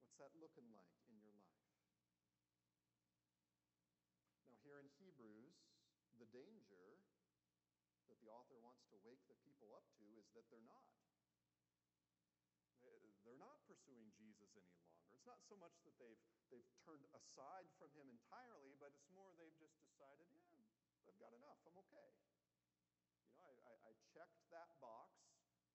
What's 0.00 0.16
that 0.16 0.32
looking 0.40 0.72
like 0.72 0.96
in 1.12 1.20
your 1.20 1.36
life? 1.36 1.68
Now, 4.48 4.56
here 4.64 4.80
in 4.80 4.88
Hebrews, 4.96 5.60
the 6.16 6.28
danger 6.32 6.96
that 8.08 8.16
the 8.24 8.32
author 8.32 8.56
wants 8.64 8.88
to 8.88 8.96
wake 9.04 9.20
the 9.28 9.36
people 9.44 9.76
up 9.76 9.84
to 10.00 10.06
is 10.16 10.32
that 10.32 10.48
they're 10.48 10.64
not. 10.64 10.88
They're 13.26 13.42
not 13.42 13.58
pursuing 13.66 14.14
Jesus 14.14 14.54
any 14.54 14.70
longer. 14.78 15.05
It's 15.16 15.24
not 15.24 15.40
so 15.48 15.56
much 15.56 15.72
that 15.88 15.96
they've, 15.96 16.20
they've 16.52 16.72
turned 16.84 17.08
aside 17.16 17.64
from 17.80 17.88
him 17.96 18.04
entirely, 18.12 18.76
but 18.76 18.92
it's 18.92 19.08
more 19.16 19.32
they've 19.40 19.56
just 19.56 19.80
decided, 19.80 20.28
yeah, 20.28 20.44
I've 21.08 21.16
got 21.16 21.32
enough. 21.32 21.56
I'm 21.64 21.80
okay. 21.88 22.12
You 23.24 23.32
know, 23.32 23.48
I, 23.48 23.56
I, 23.64 23.74
I 23.88 23.92
checked 24.12 24.44
that 24.52 24.76
box 24.76 25.16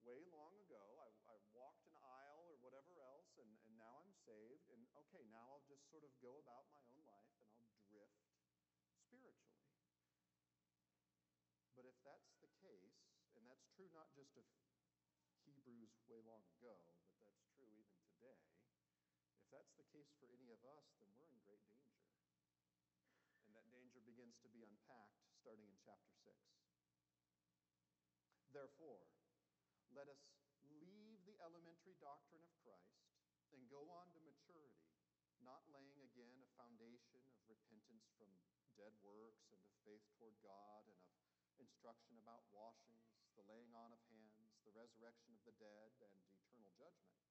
way 0.05 0.21
long 0.29 0.53
ago. 0.61 0.77
I, 1.01 1.09
I, 1.25 1.35
walked 1.57 1.89
an 1.89 1.97
aisle 1.97 2.53
or 2.53 2.57
whatever 2.61 3.01
else, 3.01 3.33
and, 3.41 3.49
and 3.65 3.73
now 3.81 4.05
I'm 4.05 4.13
saved. 4.29 4.69
And 4.69 4.85
okay, 5.09 5.25
now 5.33 5.57
I'll 5.57 5.65
just 5.65 5.89
sort 5.89 6.05
of 6.05 6.13
go 6.21 6.37
about 6.37 6.69
my 6.69 6.85
own 6.93 7.01
life 7.09 7.33
and 7.41 7.49
I'll 7.57 7.81
drift 7.89 8.21
spiritually. 9.09 9.73
But 11.73 11.89
if 11.89 11.97
that's 12.05 12.29
the 12.45 12.51
case, 12.61 13.01
and 13.33 13.41
that's 13.49 13.65
true 13.73 13.89
not 13.89 14.13
just 14.13 14.37
of 14.37 14.45
Hebrews 15.49 15.97
way 16.05 16.21
long 16.29 16.45
ago, 16.61 16.77
but 17.17 17.17
that's 17.17 17.41
true 17.57 17.73
even 17.73 17.97
today, 18.15 18.50
that's 19.51 19.75
the 19.75 19.87
case 19.91 20.15
for 20.15 20.31
any 20.31 20.47
of 20.49 20.63
us, 20.63 20.95
then 20.97 21.11
we're 21.19 21.27
in 21.27 21.43
great 21.43 21.67
danger. 21.67 22.07
And 23.43 23.51
that 23.53 23.67
danger 23.75 23.99
begins 23.99 24.39
to 24.41 24.49
be 24.49 24.63
unpacked 24.63 25.19
starting 25.43 25.67
in 25.67 25.75
chapter 25.83 26.15
6. 26.23 26.31
Therefore, 28.55 29.11
let 29.91 30.07
us 30.07 30.23
leave 30.71 31.19
the 31.27 31.35
elementary 31.43 31.99
doctrine 31.99 32.43
of 32.43 32.51
Christ 32.63 33.11
and 33.51 33.67
go 33.67 33.83
on 33.91 34.07
to 34.15 34.19
maturity, 34.23 34.87
not 35.43 35.67
laying 35.71 35.99
again 36.07 36.39
a 36.43 36.55
foundation 36.55 37.19
of 37.35 37.43
repentance 37.51 38.07
from 38.15 38.31
dead 38.79 38.95
works 39.03 39.51
and 39.51 39.59
of 39.67 39.71
faith 39.83 40.03
toward 40.15 40.35
God 40.39 40.87
and 40.87 40.99
of 41.03 41.11
instruction 41.59 42.15
about 42.19 42.47
washings, 42.51 43.03
the 43.35 43.43
laying 43.47 43.75
on 43.75 43.91
of 43.91 44.01
hands, 44.11 44.55
the 44.63 44.75
resurrection 44.75 45.35
of 45.35 45.43
the 45.43 45.55
dead, 45.59 45.91
and 45.99 46.15
eternal 46.39 46.71
judgment. 46.79 47.30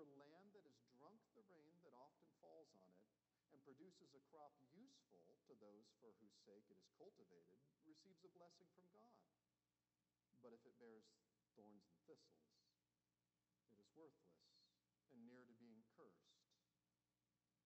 For 0.00 0.08
land 0.16 0.56
that 0.56 0.64
has 0.64 0.80
drunk 0.96 1.20
the 1.36 1.44
rain 1.52 1.76
that 1.84 1.92
often 1.92 2.24
falls 2.40 2.72
on 2.72 2.88
it 2.88 3.04
and 3.52 3.60
produces 3.60 4.08
a 4.16 4.22
crop 4.32 4.56
useful 4.72 5.20
to 5.44 5.52
those 5.60 5.92
for 6.00 6.08
whose 6.24 6.40
sake 6.40 6.64
it 6.72 6.80
is 6.80 6.88
cultivated 6.96 7.60
receives 7.84 8.24
a 8.24 8.32
blessing 8.32 8.64
from 8.72 8.88
God. 8.96 9.20
But 10.40 10.56
if 10.56 10.64
it 10.64 10.72
bears 10.80 11.04
thorns 11.52 11.84
and 11.84 12.00
thistles, 12.08 12.48
it 13.68 13.76
is 13.76 13.92
worthless 13.92 14.40
and 15.12 15.20
near 15.28 15.44
to 15.44 15.52
being 15.60 15.84
cursed, 15.92 16.32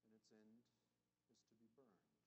and 0.03 0.19
its 0.19 0.35
end 0.35 0.59
is 1.39 1.39
to 1.39 1.55
be 1.55 1.71
burned. 1.79 2.19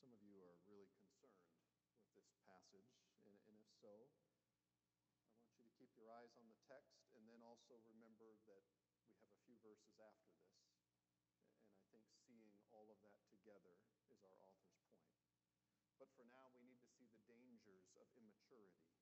Some 0.00 0.16
of 0.16 0.24
you 0.24 0.40
are 0.40 0.56
really 0.72 0.88
concerned 0.96 1.52
with 2.00 2.16
this 2.16 2.32
passage, 2.48 2.96
and, 3.28 3.36
if 3.60 3.68
so, 3.76 4.08
I 5.28 5.36
want 5.36 5.52
you 5.52 5.68
to 5.68 5.76
keep 5.76 5.92
your 6.00 6.08
eyes 6.16 6.32
on 6.40 6.48
the 6.48 6.56
text 6.64 7.01
also 7.72 7.88
remember 7.88 8.36
that 8.52 8.68
we 8.68 8.84
have 9.00 9.24
a 9.32 9.40
few 9.48 9.56
verses 9.64 9.96
after 9.96 10.28
this. 10.36 10.60
And 11.72 11.80
I 11.80 11.88
think 11.88 12.04
seeing 12.28 12.52
all 12.68 12.84
of 12.92 13.00
that 13.00 13.16
together 13.32 13.80
is 14.12 14.20
our 14.28 14.36
author's 14.44 14.76
point. 14.84 15.08
But 15.96 16.12
for 16.12 16.28
now, 16.28 16.52
we 16.52 16.60
need 16.68 16.76
to 16.84 16.92
see 16.92 17.08
the 17.08 17.24
dangers 17.24 17.88
of 17.96 18.04
immaturity. 18.12 18.92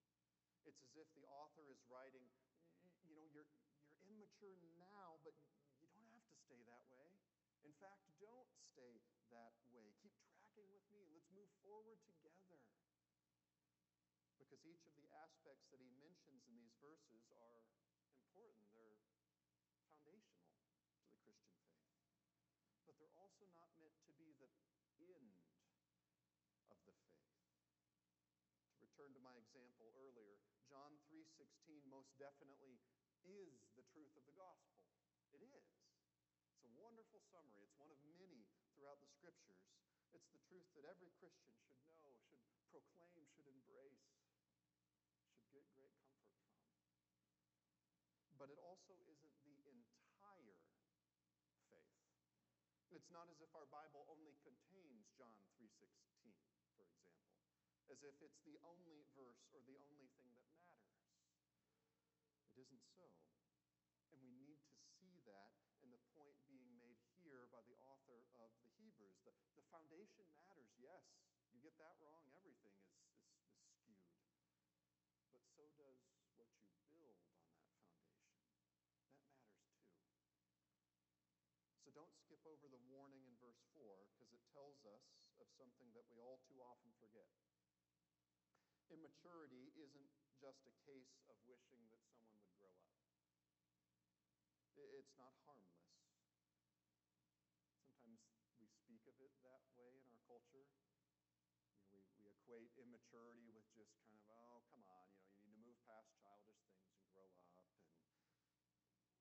It's 0.63 0.87
as 0.87 0.95
if 0.95 1.11
the 1.19 1.27
author 1.27 1.67
is 1.67 1.83
writing, 1.91 2.31
you 3.03 3.19
know, 3.19 3.27
you're, 3.27 3.51
you're 4.07 4.15
immature 4.15 4.55
now, 4.79 5.19
but 5.27 5.35
you 5.83 5.91
don't 5.91 6.15
have 6.15 6.23
to 6.31 6.39
stay 6.39 6.63
that 6.71 6.87
way. 6.95 7.11
In 7.67 7.75
fact, 7.83 8.07
don't 8.23 8.55
stay 8.55 9.03
that 9.35 9.59
way. 9.75 9.99
Keep 9.99 10.15
tracking 10.31 10.71
with 10.71 10.87
me. 10.95 11.11
Let's 11.11 11.27
move 11.35 11.51
forward 11.67 11.99
together. 12.07 12.63
Because 14.39 14.63
each 14.63 14.87
of 14.87 14.95
the 14.95 15.11
aspects 15.19 15.67
that 15.75 15.83
he 15.83 15.91
mentions 15.99 16.47
in 16.47 16.55
these 16.55 16.79
verses 16.79 17.27
are 17.35 17.60
important, 18.47 19.05
they're 20.05 20.25
foundational 20.25 20.49
to 20.49 21.05
the 21.05 21.19
Christian 21.21 21.53
faith. 21.61 21.93
But 22.87 22.97
they're 22.97 23.19
also 23.21 23.45
not 23.53 23.69
meant 23.77 23.99
to 24.09 24.13
be 24.17 24.33
the 24.41 24.49
end 25.13 25.37
of 26.73 26.79
the 26.87 26.95
faith. 26.95 27.29
To 28.73 28.81
return 28.81 29.13
to 29.13 29.21
my 29.21 29.37
example 29.37 29.93
earlier, 30.01 30.41
John 30.71 30.97
3:16 31.11 31.85
most 31.91 32.15
definitely 32.17 32.81
is 33.27 33.69
the 33.77 33.85
truth 33.93 34.17
of 34.17 34.25
the 34.25 34.33
gospel. 34.33 34.81
It 35.33 35.43
is. 35.43 35.69
It's 36.55 36.65
a 36.65 36.73
wonderful 36.81 37.21
summary. 37.31 37.63
It's 37.63 37.77
one 37.77 37.91
of 37.91 38.01
many 38.05 38.47
throughout 38.75 39.01
the 39.01 39.09
scriptures. 39.09 39.61
It's 40.13 40.31
the 40.33 40.43
truth 40.49 40.67
that 40.75 40.85
every 40.85 41.11
Christian 41.21 41.53
should 41.61 41.79
know, 41.87 42.17
should 42.71 42.87
proclaim, 42.97 43.27
should 43.31 43.47
embrace, 43.47 44.09
should 45.37 45.53
get 45.53 45.69
great 45.75 45.95
comfort 46.03 46.35
from. 46.41 46.57
But 48.39 48.51
it 48.51 48.59
also 48.59 48.97
isn't 49.05 49.37
the 49.45 49.69
entire 49.69 50.57
faith. 51.69 52.01
It's 53.01 53.17
not 53.17 53.33
as 53.33 53.41
if 53.41 53.49
our 53.57 53.65
Bible 53.73 54.05
only 54.13 54.37
contains 54.45 55.09
John 55.17 55.33
3:16, 55.57 56.37
for 56.37 56.85
example, 56.85 57.17
as 57.89 57.97
if 58.05 58.13
it's 58.21 58.45
the 58.45 58.61
only 58.61 59.09
verse 59.17 59.41
or 59.57 59.65
the 59.65 59.81
only 59.81 60.13
thing 60.21 60.37
that 60.37 60.53
matters. 60.53 61.01
It 62.53 62.61
isn't 62.61 62.85
so. 62.93 63.09
And 64.13 64.21
we 64.21 64.37
need 64.37 64.61
to 64.69 64.77
see 65.01 65.17
that 65.25 65.57
and 65.81 65.89
the 65.89 66.03
point 66.13 66.37
being 66.45 66.77
made 66.77 67.01
here 67.25 67.49
by 67.49 67.65
the 67.65 67.81
author 67.89 68.21
of 68.37 68.53
the 68.61 68.69
Hebrews. 68.77 69.17
The, 69.25 69.33
the 69.57 69.65
foundation 69.73 70.29
matters, 70.37 70.69
yes. 70.77 71.01
You 71.57 71.65
get 71.65 71.81
that 71.81 71.97
wrong, 72.05 72.29
everything 72.37 72.77
is, 72.85 73.01
is, 73.17 73.49
is 73.49 73.65
skewed. 73.81 74.13
But 75.33 75.49
so 75.57 75.65
does 75.81 76.05
what 76.37 76.53
you 76.69 76.85
build 76.93 77.17
on 77.17 77.33
that 77.49 77.49
foundation. 77.49 77.49
That 77.49 77.65
matters 77.65 78.45
too. 78.45 78.61
So 81.91 82.07
don't 82.07 82.15
skip 82.23 82.39
over 82.47 82.71
the 82.71 82.79
warning 82.87 83.27
in 83.27 83.35
verse 83.43 83.67
4 83.75 83.83
because 84.15 84.31
it 84.31 84.39
tells 84.55 84.79
us 84.87 85.11
of 85.43 85.51
something 85.59 85.91
that 85.91 86.07
we 86.07 86.23
all 86.23 86.39
too 86.47 86.63
often 86.63 86.95
forget. 87.03 87.27
Immaturity 88.95 89.75
isn't 89.75 90.07
just 90.39 90.63
a 90.71 90.75
case 90.87 91.19
of 91.27 91.35
wishing 91.51 91.83
that 91.91 91.99
someone 92.07 92.39
would 92.47 92.55
grow 92.63 92.71
up. 92.79 92.95
It's 94.79 95.19
not 95.19 95.35
harmless. 95.43 95.91
Sometimes 97.83 98.23
we 98.63 98.71
speak 98.71 99.03
of 99.11 99.19
it 99.19 99.35
that 99.43 99.67
way 99.75 99.91
in 99.99 100.07
our 100.07 100.23
culture. 100.31 100.71
You 100.71 100.95
know, 100.95 101.11
we, 101.91 102.07
we 102.15 102.31
equate 102.31 102.71
immaturity 102.79 103.51
with 103.51 103.67
just 103.75 103.99
kind 103.99 104.15
of, 104.15 104.23
oh, 104.31 104.63
come 104.71 104.87
on, 104.87 105.11
you 105.11 105.27
know, 105.27 105.35
you 105.43 105.43
need 105.43 105.59
to 105.59 105.67
move 105.67 105.79
past 105.91 106.15
childish 106.23 106.63
things 106.71 106.95
and 106.95 107.03
grow 107.11 107.27
up. 107.35 107.51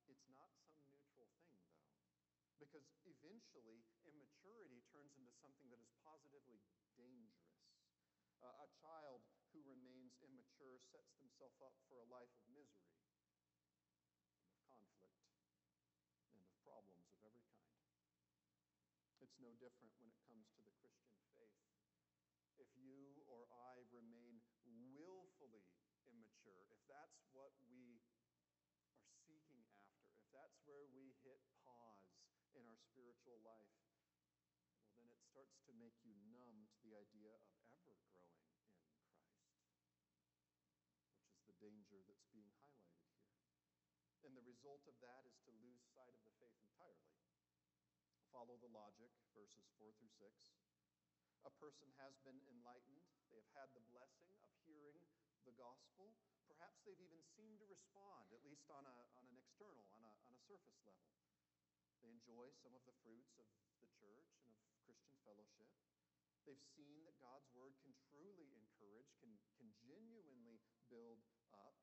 And 0.06 0.14
it's 0.14 0.30
not 0.30 0.54
some 0.62 0.78
neutral 0.86 1.26
thing, 1.34 1.58
though, 1.66 1.90
because 2.60 2.84
eventually 3.08 3.88
immaturity 4.04 4.84
turns 4.92 5.16
into 5.16 5.32
something 5.40 5.72
that 5.72 5.80
is 5.80 5.96
positively 6.04 6.60
dangerous. 7.00 7.56
Uh, 8.44 8.52
a 8.64 8.70
child 8.84 9.24
who 9.52 9.64
remains 9.64 10.20
immature 10.20 10.80
sets 10.92 11.16
themselves 11.20 11.60
up 11.64 11.76
for 11.88 12.04
a 12.04 12.08
life 12.12 12.32
of 12.36 12.44
misery 12.52 13.00
of 14.44 14.52
conflict 14.68 15.24
and 16.36 16.44
of 16.44 16.52
problems 16.64 17.08
of 17.16 17.20
every 17.24 17.48
kind. 17.56 17.80
It's 19.24 19.40
no 19.40 19.56
different 19.60 19.96
when 20.00 20.12
it 20.12 20.20
comes 20.28 20.48
to 20.56 20.62
the 20.64 20.76
Christian 20.84 21.20
faith. 21.40 21.64
If 22.60 22.68
you 22.76 23.24
or 23.28 23.48
I 23.52 23.84
remain 23.92 24.44
willfully 24.96 25.64
immature, 26.08 26.64
if 26.72 26.80
that's 26.92 27.24
what 27.32 27.56
we 27.72 28.04
are 28.12 29.12
seeking 29.28 29.64
after, 29.64 30.04
if 30.20 30.28
that's 30.32 30.60
where 30.68 30.88
we 30.92 31.16
hit 31.24 31.40
spiritual 32.80 33.40
life, 33.44 33.76
well, 34.80 34.96
then 34.96 35.08
it 35.12 35.20
starts 35.20 35.60
to 35.68 35.74
make 35.76 35.96
you 36.08 36.16
numb 36.32 36.68
to 36.72 36.78
the 36.84 36.96
idea 36.96 37.36
of 37.36 37.44
ever 37.76 37.96
growing 38.08 38.40
in 38.40 38.56
Christ, 38.56 39.44
which 41.20 41.28
is 41.28 41.44
the 41.46 41.56
danger 41.60 42.00
that's 42.08 42.28
being 42.32 42.52
highlighted 42.64 43.04
here. 43.12 43.28
And 44.24 44.36
the 44.36 44.46
result 44.46 44.84
of 44.88 44.96
that 45.04 45.28
is 45.28 45.36
to 45.48 45.52
lose 45.60 45.84
sight 45.92 46.14
of 46.14 46.24
the 46.24 46.34
faith 46.40 46.60
entirely. 46.64 47.16
Follow 48.30 48.62
the 48.62 48.72
logic, 48.72 49.10
verses 49.34 49.66
4 49.82 49.90
through 49.98 50.14
6. 50.22 50.30
A 51.48 51.54
person 51.58 51.90
has 51.98 52.14
been 52.28 52.38
enlightened, 52.52 53.04
they 53.32 53.40
have 53.40 53.54
had 53.56 53.70
the 53.72 53.84
blessing 53.90 54.36
of 54.44 54.52
hearing 54.68 55.00
the 55.48 55.56
gospel. 55.56 56.14
Perhaps 56.52 56.84
they've 56.84 57.00
even 57.00 57.24
seemed 57.34 57.58
to 57.64 57.68
respond, 57.72 58.28
at 58.36 58.44
least 58.44 58.68
on, 58.68 58.84
a, 58.84 58.96
on 59.16 59.24
an 59.24 59.36
external, 59.40 59.88
on 59.96 60.04
a, 60.04 60.12
on 60.28 60.32
a 60.36 60.42
surface 60.46 60.78
level. 60.84 61.10
They 62.00 62.12
enjoy 62.16 62.50
some 62.64 62.74
of 62.76 62.84
the 62.88 62.96
fruits 63.04 63.36
of 63.36 63.48
the 63.84 63.92
church 64.00 64.32
and 64.44 64.56
of 64.56 64.64
Christian 64.88 65.20
fellowship. 65.28 65.68
They've 66.48 66.68
seen 66.74 67.04
that 67.06 67.20
God's 67.20 67.46
word 67.54 67.76
can 67.84 67.94
truly 68.10 68.56
encourage, 68.56 69.12
can, 69.20 69.36
can 69.60 69.70
genuinely 69.84 70.64
build 70.90 71.22
up. 71.52 71.76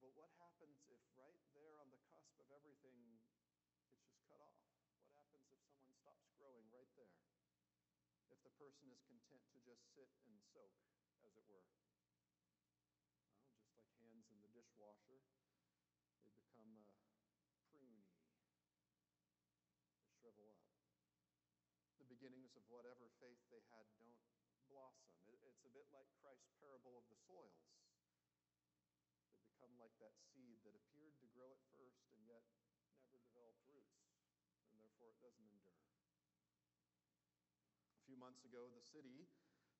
But 0.00 0.16
what 0.16 0.32
happens 0.40 0.82
if 0.88 1.00
right 1.14 1.40
there 1.52 1.76
on 1.78 1.92
the 1.92 2.00
cusp 2.08 2.34
of 2.40 2.48
everything, 2.50 2.96
it's 3.20 4.02
just 4.02 4.16
cut 4.26 4.40
off? 4.40 4.64
What 4.96 5.12
happens 5.12 5.46
if 5.52 5.60
someone 5.68 5.92
stops 5.92 6.26
growing 6.40 6.66
right 6.72 6.90
there? 6.96 7.16
If 8.32 8.40
the 8.42 8.52
person 8.56 8.90
is 8.90 9.04
content 9.06 9.44
to 9.52 9.58
just 9.62 9.84
sit 9.94 10.10
and 10.24 10.36
soak, 10.52 10.72
as 11.22 11.32
it 11.36 11.44
were? 11.46 11.68
Well, 12.66 12.72
just 12.72 13.70
like 13.70 13.86
hands 14.02 14.26
in 14.32 14.42
the 14.42 14.50
dishwasher, 14.50 15.22
they 16.18 16.28
become 16.34 16.82
uh, 17.38 17.54
pruny, 17.70 18.04
they 19.94 20.10
shrivel 20.18 20.50
up. 20.50 20.66
The 22.02 22.15
beginnings 22.26 22.58
of 22.58 22.66
whatever 22.66 23.06
faith 23.22 23.38
they 23.54 23.62
had 23.70 23.86
don't 24.02 24.18
blossom. 24.66 25.14
It's 25.30 25.62
a 25.62 25.70
bit 25.70 25.86
like 25.94 26.10
Christ's 26.18 26.50
parable 26.58 26.98
of 26.98 27.06
the 27.06 27.14
soils. 27.22 27.70
They 29.30 29.38
become 29.46 29.70
like 29.78 29.94
that 30.02 30.10
seed 30.34 30.58
that 30.66 30.74
appeared 30.74 31.14
to 31.22 31.30
grow 31.30 31.54
at 31.54 31.62
first 31.78 32.02
and 32.10 32.26
yet 32.26 32.42
never 32.98 33.22
developed 33.22 33.62
roots, 33.70 34.10
and 34.66 34.74
therefore 34.82 35.14
it 35.14 35.22
doesn't 35.22 35.46
endure. 35.46 35.86
A 37.94 38.02
few 38.10 38.18
months 38.18 38.42
ago, 38.42 38.74
the 38.74 38.82
city 38.82 39.30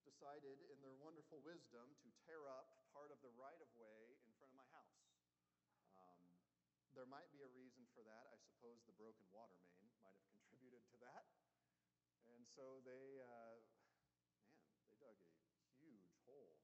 decided, 0.07 0.63
in 0.71 0.79
their 0.87 0.95
wonderful 1.03 1.43
wisdom, 1.43 1.99
to 1.99 2.15
tear 2.31 2.47
up 2.47 2.71
part 2.95 3.11
of 3.11 3.19
the 3.27 3.35
right 3.35 3.59
of 3.59 3.67
way 3.75 4.23
in 4.23 4.31
front 4.39 4.55
of 4.55 4.59
my 4.63 4.71
house. 4.71 5.03
Um, 5.99 6.23
there 6.95 7.11
might 7.11 7.27
be 7.35 7.43
a 7.43 7.51
reason 7.51 7.91
for 7.91 8.07
that. 8.07 8.31
I 8.31 8.39
suppose 8.39 8.79
the 8.87 8.95
broken 8.95 9.27
water 9.35 9.59
main 9.67 9.91
might 9.99 10.15
have 10.15 10.31
contributed 10.31 10.87
to 10.95 11.03
that. 11.03 11.27
So 12.55 12.81
they, 12.87 13.21
uh, 13.21 13.59
man, 14.71 14.79
they 14.87 14.97
dug 15.03 15.19
a 15.19 15.33
huge 15.83 16.07
hole 16.25 16.61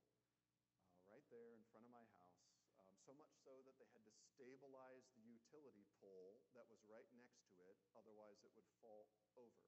uh, 0.95 1.03
right 1.11 1.27
there 1.33 1.53
in 1.57 1.63
front 1.73 1.85
of 1.85 1.93
my 1.93 2.05
house 2.17 2.47
um, 2.79 2.93
so 3.05 3.13
much 3.19 3.33
so 3.45 3.61
that 3.67 3.77
they 3.77 3.89
had 3.93 4.05
to 4.07 4.15
stabilize 4.33 5.05
the 5.17 5.25
utility 5.27 5.85
pole 6.01 6.41
that 6.55 6.69
was 6.71 6.81
right 6.89 7.09
next 7.19 7.45
to 7.53 7.61
it, 7.69 7.77
otherwise, 7.97 8.39
it 8.47 8.53
would 8.57 8.69
fall 8.81 9.09
over. 9.37 9.67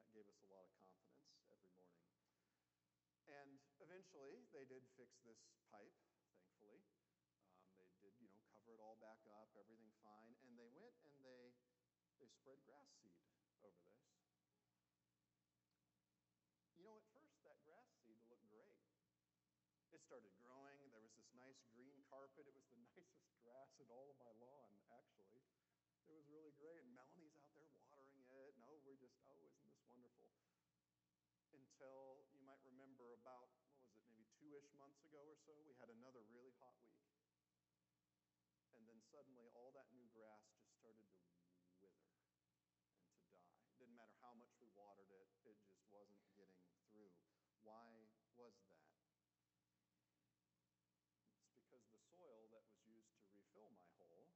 That 0.00 0.10
gave 0.10 0.26
us 0.26 0.40
a 0.42 0.50
lot 0.50 0.64
of 0.66 0.72
confidence 0.80 1.44
every 1.50 1.70
morning. 1.70 2.08
And 3.30 3.58
eventually, 3.80 4.44
they 4.52 4.64
did 4.68 4.84
fix 4.98 5.16
this 5.24 5.40
pipe, 5.70 5.96
thankfully. 6.36 6.82
Um, 7.64 7.80
they 7.80 7.88
did, 8.02 8.14
you 8.20 8.28
know, 8.28 8.42
cover 8.52 8.74
it 8.74 8.80
all 8.82 8.98
back 9.00 9.22
up, 9.30 9.48
everything 9.56 9.90
fine. 10.02 10.34
And 10.44 10.58
they 10.58 10.68
went 10.74 10.94
and 11.06 11.16
they, 11.24 11.54
they 12.20 12.28
spread 12.28 12.60
grass 12.68 12.90
seed 13.00 13.16
over 13.64 13.80
this. 13.80 14.04
You 16.76 16.84
know, 16.84 17.00
at 17.00 17.06
first, 17.16 17.40
that 17.48 17.58
grass 17.64 17.88
seed 18.04 18.20
looked 18.28 18.46
great. 18.52 18.76
It 19.90 19.93
started 20.04 20.36
growing. 20.36 20.84
There 20.92 21.00
was 21.00 21.16
this 21.16 21.32
nice 21.32 21.64
green 21.72 22.04
carpet. 22.12 22.44
It 22.44 22.52
was 22.52 22.68
the 22.68 22.76
nicest 22.84 23.08
grass 23.40 23.72
in 23.80 23.88
all 23.88 24.12
of 24.12 24.20
my 24.20 24.28
lawn, 24.36 24.76
actually. 24.92 25.40
It 26.04 26.12
was 26.12 26.28
really 26.28 26.52
great. 26.60 26.84
And 26.84 26.92
Melanie's 26.92 27.32
out 27.40 27.48
there 27.56 27.64
watering 27.72 28.12
it. 28.28 28.52
No, 28.60 28.68
oh, 28.68 28.84
we're 28.84 29.00
just, 29.00 29.16
oh, 29.24 29.40
isn't 29.48 29.64
this 29.64 29.80
wonderful? 29.88 30.28
Until 31.56 32.20
you 32.36 32.44
might 32.44 32.60
remember 32.68 33.16
about, 33.16 33.48
what 33.56 33.80
was 33.80 33.96
it, 33.96 34.04
maybe 34.04 34.28
two 34.36 34.52
ish 34.52 34.68
months 34.76 35.00
ago 35.08 35.24
or 35.24 35.40
so, 35.40 35.56
we 35.64 35.72
had 35.80 35.88
another 35.88 36.20
really 36.28 36.52
hot 36.60 36.76
week. 36.84 37.00
And 38.76 38.84
then 38.84 39.00
suddenly 39.08 39.48
all 39.56 39.72
that 39.72 39.88
new 39.96 40.04
grass 40.12 40.44
just 40.52 40.68
started 40.76 41.08
to 41.16 41.24
wither 41.80 42.04
and 42.12 42.28
to 42.28 42.36
die. 42.52 43.40
It 43.72 43.80
didn't 43.80 43.96
matter 43.96 44.12
how 44.20 44.36
much 44.36 44.52
we 44.60 44.68
watered 44.76 45.08
it, 45.08 45.32
it 45.48 45.56
just 45.64 45.80
wasn't 45.88 46.28
getting 46.36 46.60
through. 46.92 47.08
Why 47.64 48.04
was 48.36 48.52
that? 48.60 48.84
It's 51.40 51.56
because 51.56 51.86
the 51.90 51.98
soil 52.12 52.50
that 52.52 52.62
was 52.68 53.43
refill 53.54 53.70
my 53.70 53.86
hole 54.02 54.26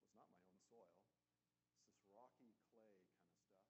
was 0.00 0.08
not 0.16 0.32
my 0.32 0.40
own 0.48 0.56
soil. 0.64 0.96
It's 1.76 1.84
this 1.84 2.08
rocky 2.08 2.56
clay 2.72 2.96
kind 3.04 3.20
of 3.20 3.36
stuff. 3.36 3.68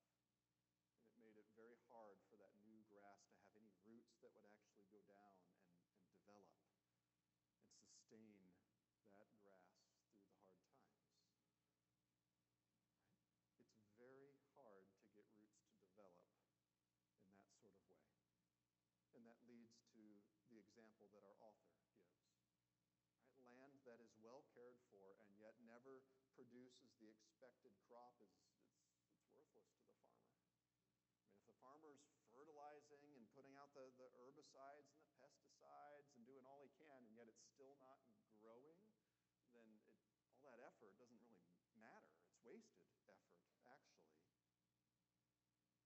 And 0.95 1.03
it 1.03 1.19
made 1.19 1.35
it 1.43 1.51
very 1.59 1.75
hard 1.91 2.23
for 2.31 2.39
that 2.39 2.55
new 2.63 2.79
grass 2.87 3.19
to 3.35 3.43
have 3.43 3.59
any 3.59 3.75
roots 3.83 4.15
that 4.23 4.31
would 4.31 4.47
actually 4.47 4.87
go 4.95 5.03
down 5.11 5.43
and, 5.43 5.59
and 5.91 6.07
develop 6.07 6.55
and 6.55 7.75
sustain 7.83 8.47
that 9.19 9.35
grass 9.43 9.75
through 9.91 10.07
the 10.07 10.23
hard 10.23 10.71
times. 10.71 11.03
It's 13.59 13.83
very 13.99 14.39
hard 14.55 14.87
to 14.87 15.07
get 15.19 15.27
roots 15.35 15.67
to 15.67 15.83
develop 15.83 16.23
in 16.31 17.27
that 17.27 17.43
sort 17.51 17.75
of 17.75 17.75
way. 17.91 18.07
And 19.19 19.27
that 19.27 19.43
leads 19.51 19.83
to 19.99 20.23
the 20.47 20.63
example 20.63 21.11
that 21.11 21.27
our 21.27 21.35
author 21.43 21.75
gives. 21.75 22.07
Right? 22.15 23.51
Land 23.51 23.83
that 23.85 23.99
is 24.01 24.15
well 24.23 24.47
cared 24.55 24.79
for 24.89 25.19
and 25.21 25.33
yet 25.37 25.59
never 25.65 26.01
produces 26.43 26.91
the 26.99 27.07
expected 27.07 27.71
crop 27.87 28.19
is 28.19 28.35
it's, 28.35 28.67
it's 29.15 29.31
worthless 29.31 29.71
to 29.79 29.79
the 29.79 29.95
farmer. 29.95 30.27
I 30.27 31.23
mean, 31.23 31.39
if 31.39 31.47
the 31.47 31.55
farmer's 31.63 32.03
fertilizing 32.35 33.15
and 33.15 33.31
putting 33.31 33.55
out 33.55 33.71
the, 33.79 33.95
the 33.95 34.11
herbicides 34.19 34.91
and 34.91 35.07
the 35.07 35.15
pesticides 35.23 36.11
and 36.19 36.27
doing 36.27 36.43
all 36.43 36.59
he 36.59 36.75
can, 36.75 36.99
and 37.07 37.15
yet 37.15 37.31
it's 37.31 37.47
still 37.47 37.79
not 37.79 38.03
growing, 38.43 38.83
then 39.55 39.71
it, 39.87 40.03
all 40.35 40.43
that 40.43 40.59
effort 40.67 40.99
doesn't 40.99 41.23
really 41.23 41.39
matter. 41.79 42.11
It's 42.27 42.35
wasted 42.43 42.91
effort, 43.07 43.23
actually. 43.71 44.11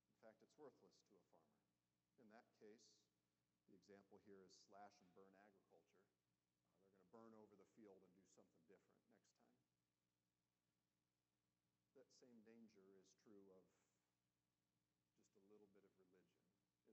In 0.09 0.17
fact, 0.25 0.41
it's 0.41 0.57
worthless 0.57 0.97
to 1.05 1.21
a 1.21 1.25
farmer. 1.37 1.69
In 2.17 2.33
that 2.33 2.49
case, 2.57 2.97
the 3.69 3.77
example 3.77 4.25
here 4.25 4.41
is 4.41 4.57
slash 4.73 5.05
and 5.05 5.13
burn 5.13 5.37
agriculture. 5.37 6.09
Uh, 6.65 6.81
they're 6.81 6.89
going 6.89 7.05
to 7.05 7.13
burn 7.13 7.37
over 7.37 7.53
the 7.61 7.69
field 7.77 8.01
and 8.09 8.17
do 8.17 8.25
something 8.33 8.65
different 8.73 9.05
next 9.05 9.21
time. 9.21 9.37
That 11.97 12.13
same 12.13 12.45
danger 12.45 12.93
is 12.93 13.09
true 13.25 13.41
of 13.57 13.65
just 15.33 15.33
a 15.33 15.49
little 15.49 15.65
bit 15.73 15.81
of 15.81 15.97
religion, 15.97 16.37
isn't 16.37 16.53
it? 16.53 16.85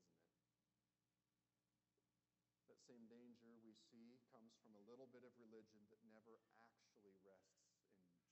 That 2.71 2.79
same 2.87 3.03
danger 3.11 3.59
we 3.59 3.72
see 3.91 4.19
comes 4.31 4.55
from 4.63 4.75
a 4.79 4.85
little 4.87 5.07
bit 5.11 5.27
of 5.27 5.35
religion 5.35 5.83
that 5.91 5.99
never 6.07 6.39
actually 6.71 7.15
rests 7.27 7.59
in 7.59 7.75
Jesus. 7.83 8.31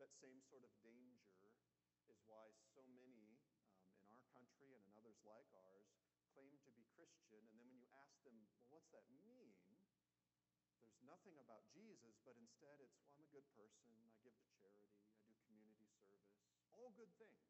That 0.02 0.14
same 0.18 0.42
sort 0.50 0.66
of 0.66 0.74
danger 0.82 1.54
is 2.10 2.18
why 2.26 2.54
so 2.74 2.82
many 2.96 3.38
um, 3.54 3.86
in 4.02 4.10
our 4.10 4.22
country 4.34 4.74
and 4.74 4.82
in 4.82 4.92
others 4.98 5.20
like 5.26 5.50
ours 5.54 5.90
claim 6.34 6.52
to 6.64 6.72
be 6.74 6.84
Christian, 6.96 7.44
and 7.52 7.56
then 7.60 7.68
when 7.70 7.80
you 7.80 7.90
ask 7.96 8.16
them, 8.28 8.36
well, 8.44 8.68
what's 8.70 8.92
that 8.92 9.08
mean? 9.08 9.65
Nothing 11.04 11.36
about 11.42 11.68
Jesus, 11.76 12.16
but 12.24 12.40
instead 12.40 12.80
it's, 12.80 12.96
well, 13.04 13.12
I'm 13.12 13.26
a 13.26 13.32
good 13.36 13.48
person, 13.58 13.92
I 14.00 14.08
give 14.24 14.36
to 14.40 14.48
charity, 14.56 14.96
I 14.96 15.20
do 15.28 15.36
community 15.44 15.90
service, 16.00 16.32
all 16.72 16.96
good 16.96 17.12
things. 17.20 17.44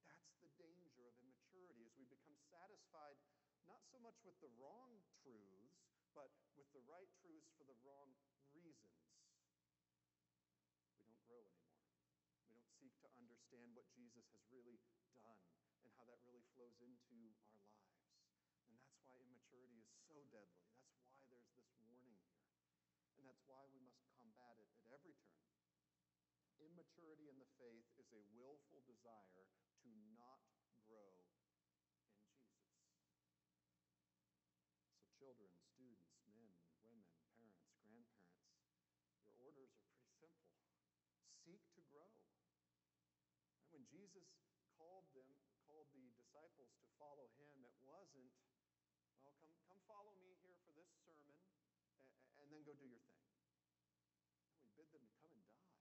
Right? 0.04 0.20
That's 0.20 0.36
the 0.44 0.52
danger 0.60 1.08
of 1.08 1.16
immaturity 1.22 1.88
as 1.88 1.94
we 1.96 2.08
become 2.10 2.36
satisfied 2.52 3.20
not 3.68 3.80
so 3.88 4.00
much 4.04 4.20
with 4.28 4.36
the 4.44 4.52
wrong 4.60 5.00
truths, 5.24 5.80
but 6.12 6.30
with 6.60 6.68
the 6.76 6.84
right 6.84 7.10
truths 7.24 7.50
for 7.56 7.64
the 7.64 7.76
wrong 7.88 8.12
reasons. 8.52 9.00
We 10.94 11.08
don't 11.08 11.24
grow 11.24 11.42
anymore. 11.48 11.88
We 12.44 12.52
don't 12.52 12.68
seek 12.80 12.94
to 13.02 13.10
understand 13.16 13.72
what 13.74 13.88
Jesus 13.96 14.28
has 14.36 14.44
really 14.52 14.80
done 15.16 15.48
and 15.84 15.90
how 15.96 16.04
that 16.12 16.20
really 16.28 16.44
flows 16.54 16.76
into 16.84 17.32
our 17.40 17.56
lives. 17.64 18.04
And 18.68 18.76
that's 18.76 19.00
why 19.08 19.43
immaturity 19.54 19.86
is 19.86 20.02
so 20.10 20.18
deadly. 20.34 20.66
That's 20.90 21.06
why 21.14 21.22
there's 21.30 21.46
this 21.54 21.70
warning 21.78 22.18
here. 22.26 22.42
And 23.18 23.22
that's 23.30 23.46
why 23.46 23.62
we 23.70 23.78
must 23.86 24.02
combat 24.18 24.58
it 24.58 24.66
at 24.74 24.82
every 24.90 25.14
turn. 25.30 25.46
Immaturity 26.58 27.30
in 27.30 27.38
the 27.38 27.50
faith 27.62 27.86
is 28.02 28.10
a 28.18 28.26
willful 28.34 28.82
desire 28.90 29.46
to 29.86 29.90
not 30.18 30.42
grow 30.90 31.22
in 31.22 31.30
Jesus. 31.38 32.18
So, 34.90 35.06
children, 35.22 35.54
students, 35.70 36.10
men, 36.26 36.50
women, 36.82 37.06
parents, 37.30 37.62
grandparents, 37.78 38.58
your 39.22 39.38
orders 39.38 39.70
are 39.78 39.86
pretty 39.94 40.10
simple. 40.18 40.50
Seek 41.46 41.62
to 41.78 41.84
grow. 41.94 42.10
And 43.62 43.70
when 43.70 43.86
Jesus 43.86 44.34
called 44.74 45.06
them, 45.14 45.30
called 45.70 45.94
the 45.94 46.10
disciples 46.18 46.74
to 46.82 46.86
follow 46.98 47.30
him, 47.38 47.62
it 47.62 47.76
wasn't, 47.86 48.34
follow 49.90 50.16
me 50.24 50.36
here 50.40 50.56
for 50.64 50.72
this 50.76 50.90
sermon 51.04 51.36
and, 51.36 51.60
and 52.40 52.48
then 52.52 52.64
go 52.64 52.74
do 52.76 52.88
your 52.88 53.04
thing. 53.12 53.28
We 54.64 54.72
bid 54.80 54.90
them 54.96 55.04
to 55.04 55.16
come 55.20 55.34
and 55.36 55.44
die. 55.44 55.76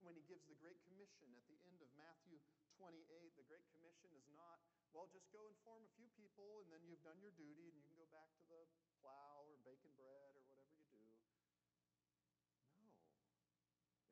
When 0.00 0.16
he 0.16 0.24
gives 0.24 0.48
the 0.48 0.56
Great 0.56 0.80
Commission 0.88 1.28
at 1.36 1.44
the 1.44 1.60
end 1.68 1.84
of 1.84 1.90
Matthew 1.92 2.40
28, 2.80 3.36
the 3.36 3.44
Great 3.44 3.68
Commission 3.76 4.08
is 4.16 4.24
not, 4.32 4.64
well, 4.96 5.12
just 5.12 5.28
go 5.28 5.44
and 5.44 5.56
form 5.60 5.84
a 5.84 5.92
few 6.00 6.08
people 6.16 6.64
and 6.64 6.72
then 6.72 6.80
you've 6.88 7.04
done 7.04 7.20
your 7.20 7.36
duty 7.36 7.68
and 7.68 7.76
you 7.76 7.84
can 7.84 7.96
go 8.00 8.08
back 8.08 8.32
to 8.40 8.44
the 8.48 8.64
plow 9.04 9.44
or 9.44 9.60
baking 9.60 9.92
bread 10.00 10.32
or 10.40 10.44
whatever 10.48 10.72
you 10.72 10.88
do. 10.88 11.04
No. 12.80 12.96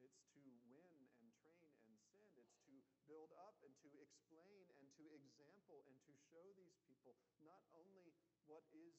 It's 0.04 0.20
to 0.36 0.44
win 0.68 0.92
and 0.92 1.32
train 1.40 1.64
and 1.88 1.96
send. 2.12 2.36
It's 2.36 2.52
to 2.68 2.76
build 3.08 3.32
up 3.40 3.56
and 3.64 3.72
to 3.72 3.90
explain 4.04 4.68
and 4.76 4.84
to 5.00 5.04
example 5.16 5.80
and 5.88 5.96
to 6.04 6.12
show 6.28 6.44
these 6.60 6.76
people 6.84 7.16
not 7.40 7.64
only 7.72 8.12
what 8.48 8.64
is 8.72 8.96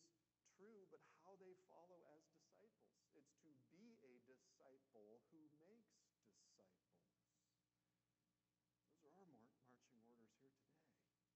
true, 0.56 0.86
but 0.94 1.02
how 1.26 1.34
they 1.42 1.58
follow 1.74 2.06
as 2.14 2.22
disciples. 2.62 3.10
It's 3.18 3.34
to 3.42 3.52
be 3.74 3.98
a 4.06 4.22
disciple 4.30 5.26
who 5.34 5.50
makes 5.58 5.90
disciples. 6.06 6.78
Those 9.02 9.18
are 9.18 9.26
our 9.26 9.42
mar- 9.42 9.66
marching 9.74 10.06
orders 10.06 10.38
here 10.38 10.54
today. 10.54 11.34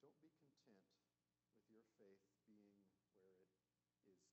Don't 0.00 0.16
be 0.24 0.32
content 0.32 0.80
with 1.52 1.68
your 1.68 1.84
faith 2.00 2.24
being 2.40 2.72
where 3.20 3.36
it 3.36 3.52
is 4.08 4.24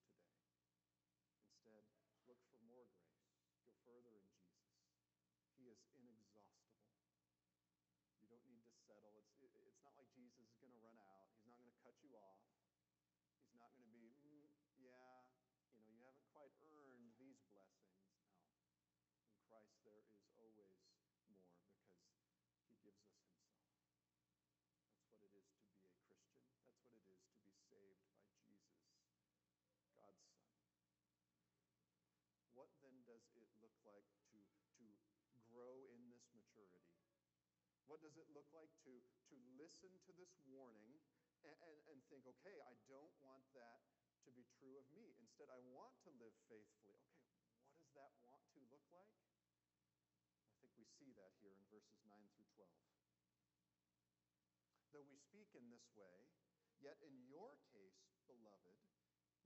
Instead, 1.44 1.84
look 2.24 2.40
for 2.48 2.56
more 2.64 2.88
grace. 2.96 3.36
Go 3.60 3.68
further 3.84 4.16
in 4.16 4.32
Jesus. 4.32 4.80
He 5.52 5.68
is 5.68 5.84
inexhaustible. 5.92 6.65
cut 11.86 12.02
you 12.02 12.18
off. 12.18 12.42
He's 13.46 13.54
not 13.54 13.70
going 13.78 13.86
to 13.86 13.94
be, 13.94 14.10
mm, 14.26 14.50
yeah, 14.82 15.22
you 15.70 15.78
know, 15.78 15.86
you 15.86 16.02
haven't 16.02 16.26
quite 16.34 16.50
earned 16.66 17.14
these 17.14 17.38
blessings. 17.46 18.10
No. 18.10 18.42
In 19.30 19.38
Christ, 19.46 19.78
there 19.86 19.94
is 19.94 20.10
always 20.34 20.66
more 20.82 21.14
because 21.30 21.46
he 22.66 22.74
gives 22.82 23.06
us 23.06 23.22
himself. 23.22 23.70
That's 24.98 25.14
what 25.14 25.30
it 25.30 25.38
is 25.38 25.46
to 25.62 25.70
be 25.70 25.86
a 25.86 26.26
Christian. 26.26 26.26
That's 26.58 26.90
what 26.90 27.06
it 27.06 27.06
is 27.06 27.22
to 27.22 27.38
be 27.38 27.54
saved 27.54 28.02
by 28.18 28.34
Jesus, 29.46 29.86
God's 29.94 30.26
Son. 30.26 30.58
What 32.58 32.74
then 32.82 32.98
does 33.06 33.30
it 33.38 33.46
look 33.62 33.78
like 33.86 34.10
to, 34.34 34.42
to 34.82 34.86
grow 35.54 35.86
in 35.94 36.10
this 36.10 36.26
maturity? 36.34 36.98
What 37.86 38.02
does 38.02 38.18
it 38.18 38.26
look 38.34 38.50
like 38.50 38.74
to, 38.90 38.92
to 39.30 39.36
listen 39.54 39.94
to 40.02 40.12
this 40.18 40.34
warning 40.50 40.98
and, 41.46 41.78
and, 41.94 41.98
think, 42.10 42.26
okay, 42.26 42.58
I 42.66 42.74
don't 42.90 43.14
want 43.22 43.46
that 43.54 43.82
to 44.26 44.30
be 44.34 44.42
true 44.58 44.74
of 44.74 44.86
me. 44.90 45.14
Instead, 45.22 45.46
I 45.50 45.62
want 45.70 45.94
to 46.02 46.10
live 46.18 46.34
faithfully. 46.50 46.98
Okay, 47.06 47.54
what 47.62 47.78
does 47.78 47.94
that 47.94 48.12
want 48.26 48.42
to 48.54 48.60
look 48.66 48.82
like? 48.90 49.14
I 50.50 50.54
think 50.58 50.74
we 50.74 50.86
see 50.98 51.14
that 51.14 51.30
here 51.38 51.54
in 51.54 51.62
verses 51.70 52.02
9 52.02 52.10
through 52.34 52.50
12. 52.58 52.66
Though 54.90 55.06
we 55.06 55.18
speak 55.22 55.54
in 55.54 55.70
this 55.70 55.86
way, 55.94 56.26
yet 56.82 56.98
in 57.06 57.14
your 57.30 57.54
case, 57.70 58.02
beloved, 58.26 58.74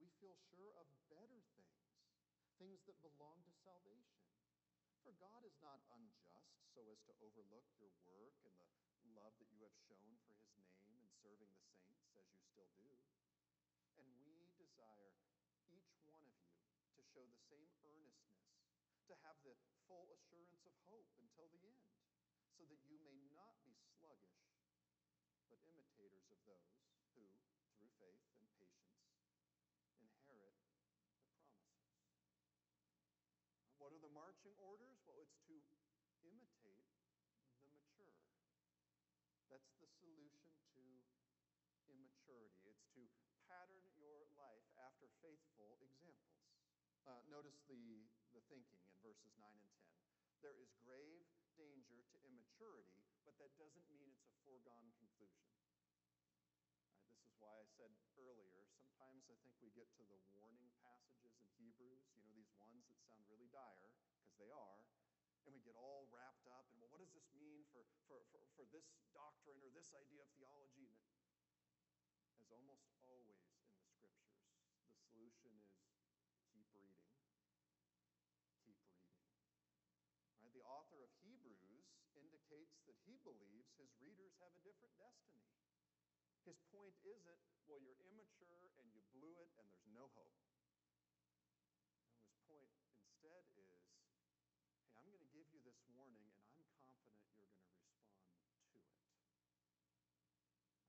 we 0.00 0.08
feel 0.16 0.36
sure 0.56 0.72
of 0.80 0.88
better 1.12 1.44
things, 1.52 1.84
things 2.56 2.80
that 2.88 2.96
belong 3.04 3.44
to 3.44 3.52
salvation. 3.60 4.24
For 5.04 5.12
God 5.20 5.44
is 5.44 5.56
not 5.60 5.84
unjust 5.92 6.56
so 6.72 6.84
as 6.88 7.00
to 7.08 7.12
overlook 7.24 7.66
your 7.76 7.92
work 8.08 8.36
and 8.44 8.56
the 8.56 9.12
love 9.16 9.32
that 9.40 9.50
you 9.52 9.64
have 9.64 9.76
shown 9.88 10.16
for 10.24 10.36
his 10.56 10.68
name 10.76 10.89
serving 11.20 11.52
the 11.52 11.68
saints, 11.76 12.08
as 12.16 12.24
you 12.32 12.40
still 12.40 12.72
do. 12.72 12.88
And 14.00 14.08
we 14.24 14.48
desire 14.56 15.12
each 15.68 15.92
one 16.08 16.24
of 16.24 16.32
you 16.40 16.56
to 16.96 17.00
show 17.04 17.28
the 17.28 17.36
same 17.52 17.68
earnestness, 17.84 18.48
to 19.04 19.14
have 19.20 19.36
the 19.44 19.52
full 19.84 20.08
assurance 20.16 20.64
of 20.64 20.72
hope 20.88 21.12
until 21.20 21.52
the 21.52 21.60
end, 21.68 21.92
so 22.56 22.64
that 22.72 22.80
you 22.88 22.96
may 23.04 23.20
not 23.36 23.60
be 23.68 23.76
sluggish, 24.00 24.48
but 25.52 25.60
imitators 25.68 26.24
of 26.32 26.40
those 26.48 26.72
who, 27.12 27.28
through 27.76 27.92
faith 28.00 28.24
and 28.40 28.48
patience, 28.56 29.04
inherit 30.00 30.56
the 30.64 30.72
promises. 30.88 31.44
What 33.76 33.92
are 33.92 34.00
the 34.00 34.12
marching 34.16 34.56
orders? 34.56 35.04
Well, 35.04 35.20
it's 35.20 35.36
to 35.48 35.56
imitate 36.24 36.84
the 37.60 37.68
mature. 37.68 38.16
That's 39.48 39.72
the 39.80 39.88
solution 40.00 40.54
to 40.76 40.80
immaturity. 42.30 42.62
It's 42.70 42.86
to 42.94 43.02
pattern 43.50 43.82
your 43.98 44.22
life 44.38 44.70
after 44.78 45.10
faithful 45.18 45.82
examples. 45.82 46.46
Uh, 47.02 47.18
notice 47.26 47.58
the, 47.66 48.06
the 48.30 48.42
thinking 48.46 48.78
in 48.86 48.94
verses 49.02 49.34
9 49.34 49.50
and 49.50 49.74
10. 49.82 50.46
There 50.46 50.54
is 50.62 50.70
grave 50.78 51.26
danger 51.58 52.06
to 52.06 52.16
immaturity, 52.22 53.02
but 53.26 53.34
that 53.42 53.50
doesn't 53.58 53.82
mean 53.90 54.14
it's 54.14 54.30
a 54.30 54.34
foregone 54.46 54.94
conclusion. 54.94 55.50
Right, 56.86 57.10
this 57.18 57.26
is 57.26 57.34
why 57.42 57.50
I 57.58 57.66
said 57.66 57.90
earlier, 58.14 58.62
sometimes 58.78 59.26
I 59.26 59.34
think 59.42 59.58
we 59.58 59.74
get 59.74 59.90
to 59.98 60.06
the 60.06 60.22
warning 60.38 60.70
passages 60.78 61.34
in 61.34 61.50
Hebrews, 61.58 62.14
you 62.14 62.22
know, 62.22 62.30
these 62.30 62.54
ones 62.54 62.86
that 62.86 63.00
sound 63.10 63.26
really 63.26 63.50
dire, 63.50 63.90
because 64.22 64.38
they 64.38 64.54
are, 64.54 64.86
and 65.44 65.50
we 65.50 65.66
get 65.66 65.74
all 65.74 66.06
wrapped 66.14 66.46
up 66.46 66.70
in, 66.70 66.78
well, 66.78 66.94
what 66.94 67.02
does 67.02 67.10
this 67.10 67.26
mean 67.34 67.66
for, 67.74 67.82
for, 68.06 68.22
for, 68.30 68.38
for 68.54 68.64
this 68.70 68.86
doctrine 69.10 69.58
or 69.66 69.72
this 69.74 69.90
idea 69.98 70.22
of 70.22 70.30
theology? 70.38 70.86
And 70.86 71.09
almost 72.50 72.90
always 73.00 73.40
in 73.46 73.54
the 73.54 73.70
scriptures, 73.94 74.42
the 74.82 74.94
solution 75.08 75.54
is 75.54 75.86
keep 76.50 76.66
reading. 76.74 77.06
Keep 78.66 78.78
reading. 78.82 79.14
Right? 80.42 80.52
The 80.54 80.66
author 80.66 81.00
of 81.02 81.10
Hebrews 81.22 81.86
indicates 82.18 82.76
that 82.90 82.98
he 83.06 83.16
believes 83.22 83.70
his 83.78 83.90
readers 84.02 84.34
have 84.42 84.50
a 84.50 84.62
different 84.66 84.92
destiny. 84.98 85.46
His 86.42 86.58
point 86.74 86.96
isn't, 87.06 87.42
well, 87.70 87.78
you're 87.78 88.00
immature 88.10 88.72
and 88.82 88.90
you 88.90 89.00
blew 89.14 89.38
it 89.38 89.52
and 89.60 89.70
there's 89.70 89.86
no 89.94 90.10
hope. 90.18 90.34
No, 92.50 92.58
his 92.66 92.74
point 92.82 92.98
instead 92.98 93.46
is, 93.54 93.70
hey, 94.90 94.98
I'm 94.98 95.06
going 95.06 95.22
to 95.22 95.30
give 95.30 95.46
you 95.54 95.62
this 95.62 95.78
warning 95.94 96.26
and 96.26 96.34
I'm 96.34 96.50
confident 96.58 96.98
you're 97.14 97.30
going 97.30 97.46
to 97.46 97.62
respond 97.62 97.94
to 97.94 98.10
it. 98.10 98.18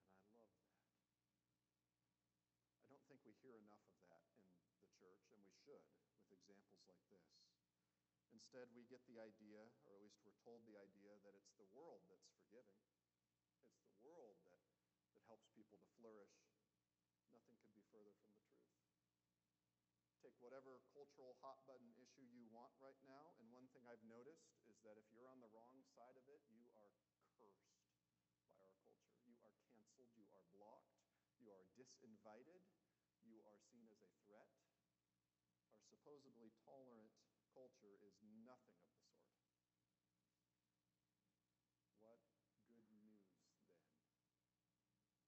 And 0.01 0.41
I 0.41 0.41
love 0.41 0.57
that. 0.57 0.73
I 2.81 2.89
don't 2.89 3.05
think 3.05 3.21
we 3.21 3.37
hear 3.45 3.53
enough 3.61 3.85
of 3.85 3.93
that 4.09 4.25
in 4.73 4.81
the 4.81 4.89
church, 4.97 5.21
and 5.29 5.37
we 5.45 5.60
should 5.79 6.11
with 6.19 6.27
examples 6.27 6.83
like 6.83 6.99
this. 7.07 7.23
Instead, 8.35 8.67
we 8.75 8.83
get 8.89 8.99
the 9.07 9.21
idea, 9.23 9.63
or 9.87 9.95
at 9.95 10.03
least 10.03 10.19
we're 10.27 10.35
told 10.43 10.65
the 10.67 10.75
idea, 10.75 11.15
that 11.23 11.37
it's 11.37 11.55
the 11.55 11.69
world 11.71 12.03
that's 12.11 12.27
forgiving. 12.35 12.83
It's 13.71 13.87
the 13.87 14.03
world 14.03 14.35
that 14.43 14.59
that 15.15 15.23
helps 15.27 15.47
people 15.53 15.77
to 15.77 15.89
flourish, 15.99 16.33
nothing 17.31 17.55
could 17.59 17.75
be 17.75 17.83
further 17.91 18.15
from 18.15 18.31
the 18.31 18.43
truth. 18.47 18.71
Take 20.23 20.37
whatever 20.39 20.79
cultural 20.91 21.35
hot 21.43 21.59
button 21.67 21.91
issue 21.99 22.23
you 22.31 22.47
want 22.49 22.71
right 22.79 22.99
now, 23.03 23.35
and 23.39 23.51
one 23.51 23.67
thing 23.75 23.83
I've 23.87 24.03
noticed 24.07 24.47
is 24.71 24.79
that 24.87 24.95
if 24.95 25.05
you're 25.11 25.27
on 25.27 25.43
the 25.43 25.51
wrong 25.51 25.83
side 25.93 26.15
of 26.15 26.25
it, 26.31 26.41
you 26.47 26.63
are 26.63 26.73
cursed 26.79 27.03
by 27.03 27.11
our 27.17 27.31
culture. 27.35 27.67
You 29.27 29.35
are 29.43 29.55
canceled, 29.67 30.11
you 30.15 30.27
are 30.31 30.45
blocked, 30.55 30.95
you 31.37 31.51
are 31.51 31.65
disinvited, 31.75 32.63
you 33.25 33.41
are 33.45 33.57
seen 33.71 33.89
as 33.91 33.99
a 34.01 34.11
threat. 34.23 34.49
Supposedly 35.91 36.55
tolerant 36.63 37.11
culture 37.51 37.99
is 37.99 38.15
nothing 38.47 38.79
of 38.87 38.95
the 38.95 39.11
sort. 39.11 39.91
What 41.99 42.23
good 42.63 42.87
news 42.95 43.27
then 43.35 43.59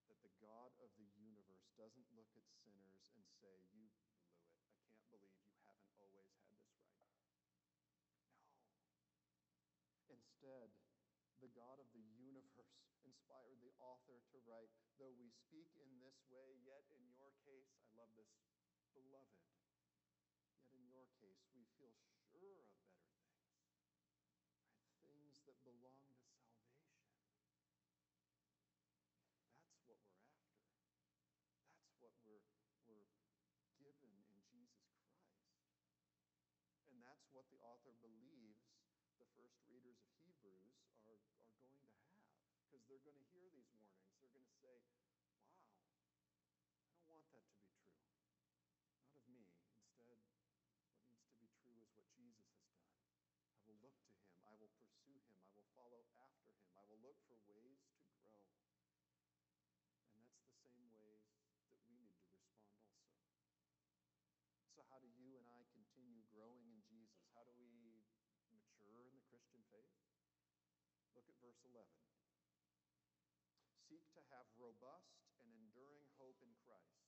that 0.07 0.23
the 0.23 0.31
God 0.39 0.71
of 0.79 0.87
the 0.95 1.11
universe 1.19 1.67
doesn't 1.75 2.07
look 2.15 2.31
at 2.39 2.47
sinners 2.63 3.11
and 3.11 3.27
say, 3.43 3.59
You 3.75 3.91
blew 3.91 4.23
it. 4.23 4.39
I 4.71 4.87
can't 4.87 5.11
believe 5.11 5.43
you 5.51 5.59
haven't 5.67 5.91
always 5.99 6.31
had 6.47 6.63
this 6.71 6.79
right. 6.95 7.11
No. 8.31 8.95
Instead, 10.15 10.71
the 11.43 11.51
God 11.51 11.83
of 11.83 11.91
the 11.91 12.07
universe 12.15 12.71
inspired 13.03 13.59
the 13.59 13.75
author 13.83 14.23
to 14.31 14.37
write, 14.47 14.71
Though 14.95 15.11
we 15.19 15.27
speak 15.27 15.75
in 15.75 15.91
this 15.99 16.23
way, 16.31 16.55
yet 16.63 16.87
in 16.87 17.03
your 17.11 17.35
case, 17.43 17.67
I 17.75 17.83
love 17.99 18.15
this, 18.15 18.31
beloved, 18.95 19.43
yet 19.51 20.71
in 20.71 20.87
your 20.87 21.09
case, 21.19 21.42
we 21.53 21.63
feel 21.77 21.93
sure 22.33 22.57
of 22.65 22.69
better 22.81 22.97
things, 23.13 23.77
right? 23.77 24.49
Things 25.09 25.37
that 25.45 25.57
belong 25.63 26.09
to 26.09 26.33
salvation. 26.33 26.97
That's 29.61 29.85
what 29.87 29.99
we're 30.03 30.17
after. 30.17 30.57
That's 31.79 31.97
what 32.01 32.13
we're, 32.25 32.41
we're 32.89 33.09
given 33.79 34.11
in 34.17 34.41
Jesus 34.49 34.81
Christ. 34.97 35.29
And 36.89 37.01
that's 37.05 37.29
what 37.33 37.45
the 37.53 37.61
author 37.61 37.93
believes 38.01 38.73
the 39.21 39.29
first 39.37 39.61
readers 39.69 40.01
of 40.03 40.11
Hebrews 40.25 40.73
are, 41.07 41.21
are 41.55 41.69
going 41.69 41.85
to 41.85 41.93
have. 42.01 42.21
Because 42.65 42.83
they're 42.89 43.03
going 43.05 43.19
to 43.19 43.29
hear 43.31 43.47
these 43.53 43.69
warnings. 43.71 44.13
They're 44.19 44.33
going 44.33 44.47
to 44.47 44.57
say, 44.59 44.81
wow, 44.89 46.33
I 46.83 47.05
don't 47.07 47.07
want 47.07 47.23
that 47.31 47.45
to 47.45 47.57
be 47.61 47.71
true. 47.77 48.01
Not 48.97 49.13
of 49.13 49.23
me. 49.27 49.47
Instead, 49.83 50.19
what 50.87 51.03
needs 51.07 51.27
to 51.27 51.35
be 51.39 51.51
true 51.63 51.79
is 51.83 51.91
what 51.95 52.07
Jesus 52.15 52.47
has 52.55 52.67
done. 52.71 52.95
I 53.53 53.59
will 53.67 53.82
look 53.93 54.09
to 54.17 54.25
him. 54.25 54.41
I 54.45 54.53
will 54.57 54.73
pursue 54.77 55.17
him. 55.21 55.37
I 55.45 55.51
will 55.53 55.69
follow 55.77 56.03
after 56.17 56.49
him. 56.49 56.65
I 56.73 56.83
will 56.89 56.99
look 57.03 57.17
for 57.29 57.37
ways 57.45 57.81
to 57.93 58.05
grow. 58.25 58.41
And 60.09 60.17
that's 60.17 60.41
the 60.41 60.57
same 60.65 60.89
ways 60.93 61.25
that 61.69 61.81
we 61.87 61.97
need 61.97 62.17
to 62.17 62.29
respond 62.33 62.73
also. 62.73 63.13
So, 64.73 64.81
how 64.89 64.97
do 64.97 65.09
you 65.13 65.37
and 65.37 65.45
I 65.49 65.65
continue 65.73 66.25
growing 66.33 66.65
in 66.69 66.81
Jesus? 66.85 67.29
How 67.37 67.45
do 67.45 67.53
we 67.57 68.01
mature 68.49 69.05
in 69.05 69.13
the 69.17 69.25
Christian 69.29 69.61
faith? 69.73 69.93
Look 71.13 71.29
at 71.29 71.37
verse 71.41 71.61
11. 71.61 71.85
Seek 73.85 74.09
to 74.17 74.21
have 74.33 74.49
robust 74.57 75.13
and 75.37 75.53
enduring 75.53 76.09
hope 76.17 76.41
in 76.41 76.49
Christ. 76.65 77.05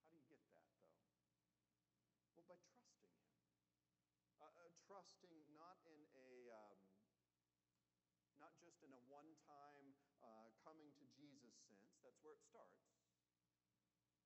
How 0.00 0.08
do 0.08 0.16
you 0.16 0.24
get 0.30 0.40
that, 0.48 0.64
though? 0.72 0.96
Well, 2.36 2.48
by 2.48 2.56
trusting 2.56 3.04
Him. 3.04 3.20
Uh, 4.40 4.48
uh, 4.48 4.75
trusting 4.86 5.34
not 5.58 5.82
in 5.90 5.98
a 6.14 6.30
um, 6.54 6.78
not 8.38 8.54
just 8.62 8.78
in 8.86 8.94
a 8.94 9.02
one 9.10 9.34
time 9.42 9.98
uh, 10.22 10.48
coming 10.62 10.94
to 10.94 11.04
Jesus 11.18 11.54
sense, 11.66 11.90
that's 12.06 12.22
where 12.22 12.38
it 12.38 12.42
starts, 12.46 12.86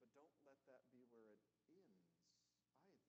but 0.04 0.12
don't 0.12 0.36
let 0.44 0.60
that 0.68 0.84
be 0.92 1.04
where 1.08 1.32
it 1.32 1.40
ends 1.72 2.04
either. 2.84 3.08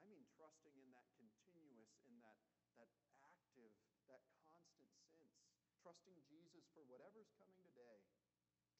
I 0.00 0.08
mean, 0.08 0.24
trusting 0.32 0.72
in 0.80 0.88
that 0.96 1.08
continuous, 1.20 1.92
in 2.08 2.16
that, 2.24 2.40
that 2.80 2.88
active, 3.20 3.72
that 4.08 4.24
constant 4.40 4.88
sense. 5.12 5.36
Trusting 5.84 6.16
Jesus 6.24 6.64
for 6.72 6.84
whatever's 6.88 7.30
coming 7.36 7.60
today. 7.68 8.00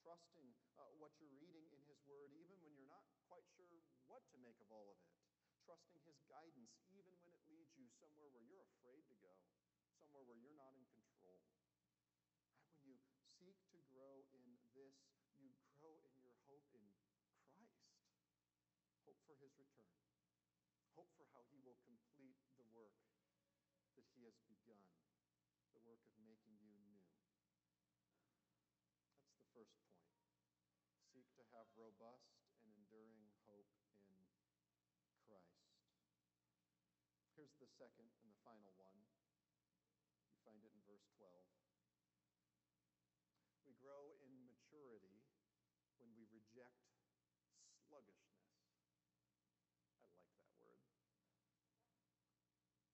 Trusting 0.00 0.50
uh, 0.80 0.90
what 0.98 1.14
you're 1.20 1.36
reading 1.38 1.68
in 1.70 1.82
His 1.86 2.00
Word, 2.08 2.34
even 2.34 2.58
when 2.64 2.74
you're 2.74 2.90
not 2.90 3.06
quite 3.30 3.46
sure 3.54 3.68
what 4.10 4.24
to 4.34 4.36
make 4.42 4.58
of 4.58 4.70
all 4.74 4.90
of 4.90 4.98
it. 4.98 5.14
Trusting 5.62 6.02
His 6.02 6.18
guidance, 6.26 6.74
even 6.90 7.14
when 7.22 7.31
you 7.82 7.90
somewhere 7.98 8.30
where 8.30 8.46
you're 8.46 8.62
afraid 8.78 9.02
to 9.10 9.18
go 9.18 9.34
somewhere 9.98 10.22
where 10.22 10.38
you're 10.38 10.54
not 10.54 10.70
in 10.78 10.86
control. 10.94 11.42
Right? 11.50 11.66
When 12.78 12.86
you 12.86 12.98
seek 13.38 13.58
to 13.74 13.82
grow 13.90 14.22
in 14.30 14.54
this, 14.70 14.94
you 15.42 15.50
grow 15.82 15.98
in 16.06 16.14
your 16.22 16.38
hope 16.46 16.70
in 16.70 16.86
Christ. 16.94 17.82
Hope 19.02 19.18
for 19.26 19.34
his 19.42 19.50
return. 19.58 19.98
Hope 20.94 21.10
for 21.18 21.26
how 21.34 21.42
he 21.50 21.58
will 21.58 21.78
complete 21.82 22.38
the 22.54 22.66
work 22.70 22.94
that 23.98 24.06
he 24.14 24.22
has 24.30 24.38
begun. 24.46 24.86
The 25.74 25.82
work 25.82 26.02
work 26.02 26.06
of 26.06 26.18
making 26.22 26.54
you 26.62 26.70
new. 26.78 27.02
That's 29.18 29.34
the 29.38 29.48
first 29.54 29.74
point. 29.82 30.06
Seek 31.10 31.26
to 31.34 31.44
have 31.50 31.66
robust 31.74 32.30
and 32.62 32.70
enduring 32.74 33.32
hope 33.48 33.70
in 34.06 34.18
Christ. 35.26 35.62
Here's 37.42 37.58
the 37.58 37.74
second 37.74 38.06
and 38.22 38.30
the 38.30 38.38
final 38.46 38.70
one. 38.78 39.02
You 40.30 40.38
find 40.46 40.62
it 40.62 40.70
in 40.70 40.82
verse 40.86 41.10
12. 41.18 41.26
We 43.66 43.74
grow 43.82 44.14
in 44.22 44.46
maturity 44.46 45.26
when 45.98 46.14
we 46.14 46.22
reject 46.30 46.86
sluggishness. 47.90 48.46
I 50.06 50.14
like 50.22 50.30
that 50.38 50.54
word. 50.54 50.86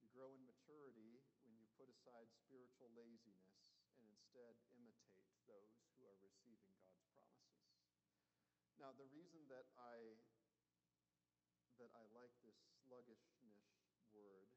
You 0.00 0.08
grow 0.16 0.32
in 0.32 0.40
maturity 0.48 1.20
when 1.44 1.52
you 1.60 1.68
put 1.76 1.92
aside 1.92 2.32
spiritual 2.32 2.88
laziness 2.96 3.52
and 4.00 4.08
instead 4.08 4.56
imitate 4.72 5.28
those 5.44 5.76
who 5.92 6.08
are 6.08 6.16
receiving 6.24 6.72
God's 6.80 7.04
promises. 7.12 7.68
Now, 8.80 8.96
the 8.96 9.12
reason 9.12 9.44
that 9.52 9.68
I 9.76 10.16
that 11.76 11.92
I 11.92 12.08
like 12.16 12.32
this 12.42 12.56
sluggishness 12.88 13.37
word 14.18 14.50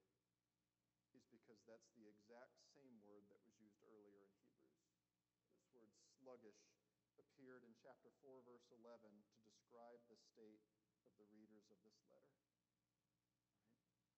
is 1.13 1.25
because 1.29 1.61
that's 1.69 1.93
the 1.93 2.09
exact 2.09 2.57
same 2.73 2.97
word 3.05 3.29
that 3.29 3.41
was 3.45 3.53
used 3.61 3.77
earlier 3.85 4.25
in 4.25 4.33
Hebrews. 4.41 4.89
This 5.53 5.69
word 5.69 5.93
sluggish 6.17 6.57
appeared 7.21 7.61
in 7.61 7.77
chapter 7.77 8.09
4, 8.25 8.41
verse 8.47 8.65
11, 8.73 9.05
to 9.05 9.39
describe 9.45 10.01
the 10.09 10.17
state 10.17 10.65
of 11.05 11.13
the 11.21 11.27
readers 11.29 11.69
of 11.69 11.77
this 11.85 11.99
letter. 12.09 12.37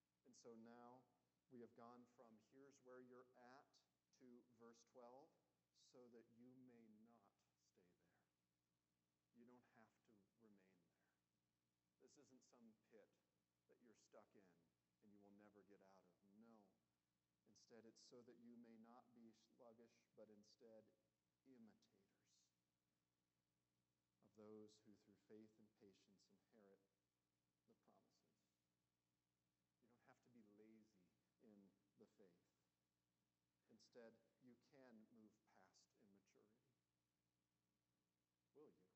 Right? 0.08 0.23
And 0.27 0.36
so 0.39 0.56
now 0.63 1.03
we 1.51 1.60
have 1.65 1.73
gone 1.75 2.08
from 2.15 2.32
here's 2.56 2.79
where 2.88 3.03
you're 3.03 3.29
at 3.36 3.67
to 4.23 4.27
verse 4.60 4.79
12 4.95 5.03
so 5.91 6.10
that 6.15 6.25
you 6.34 6.49
may 6.65 6.89
not 6.97 7.21
stay 7.29 7.53
there. 7.62 7.93
You 9.38 9.45
don't 9.45 9.62
have 9.77 9.93
to 9.99 10.10
remain 10.10 10.58
there. 10.73 10.97
This 12.01 12.17
isn't 12.17 12.43
some 12.58 12.73
pit 12.89 13.12
that 13.69 13.77
you're 13.86 13.99
stuck 14.10 14.27
in 14.34 14.72
never 15.43 15.63
get 15.67 15.84
out 15.84 16.08
of. 16.08 16.15
No. 16.39 16.63
Instead, 17.51 17.84
it's 17.84 18.08
so 18.08 18.23
that 18.23 18.39
you 18.39 18.56
may 18.63 18.79
not 18.79 19.12
be 19.12 19.36
sluggish, 19.53 19.99
but 20.15 20.32
instead 20.32 20.88
imitators 21.43 22.23
of 24.23 24.32
those 24.39 24.71
who 24.88 24.95
through 25.03 25.19
faith 25.27 25.51
and 25.60 25.67
patience 25.84 26.23
inherit 26.39 26.79
the 26.88 26.95
promises. 27.12 27.60
You 29.84 29.91
don't 29.91 30.08
have 30.08 30.23
to 30.23 30.32
be 30.32 30.47
lazy 30.56 31.12
in 31.43 31.51
the 31.99 32.08
faith. 32.15 32.47
Instead, 33.67 34.15
you 34.39 34.56
can 34.71 34.93
move 35.12 35.36
past 35.51 35.84
immaturity. 35.99 36.47
Will 38.56 38.71
you? 38.71 38.95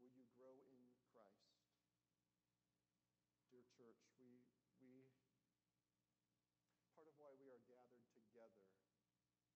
Will 0.00 0.12
you 0.14 0.24
grow 0.32 0.56
in 0.72 0.88
Christ? 1.10 1.50
Dear 3.50 3.66
church, 3.74 3.98
we, 4.14 4.46
we 4.78 5.10
part 6.94 7.10
of 7.10 7.18
why 7.18 7.34
we 7.34 7.50
are 7.50 7.62
gathered 7.66 8.06
together 8.14 8.62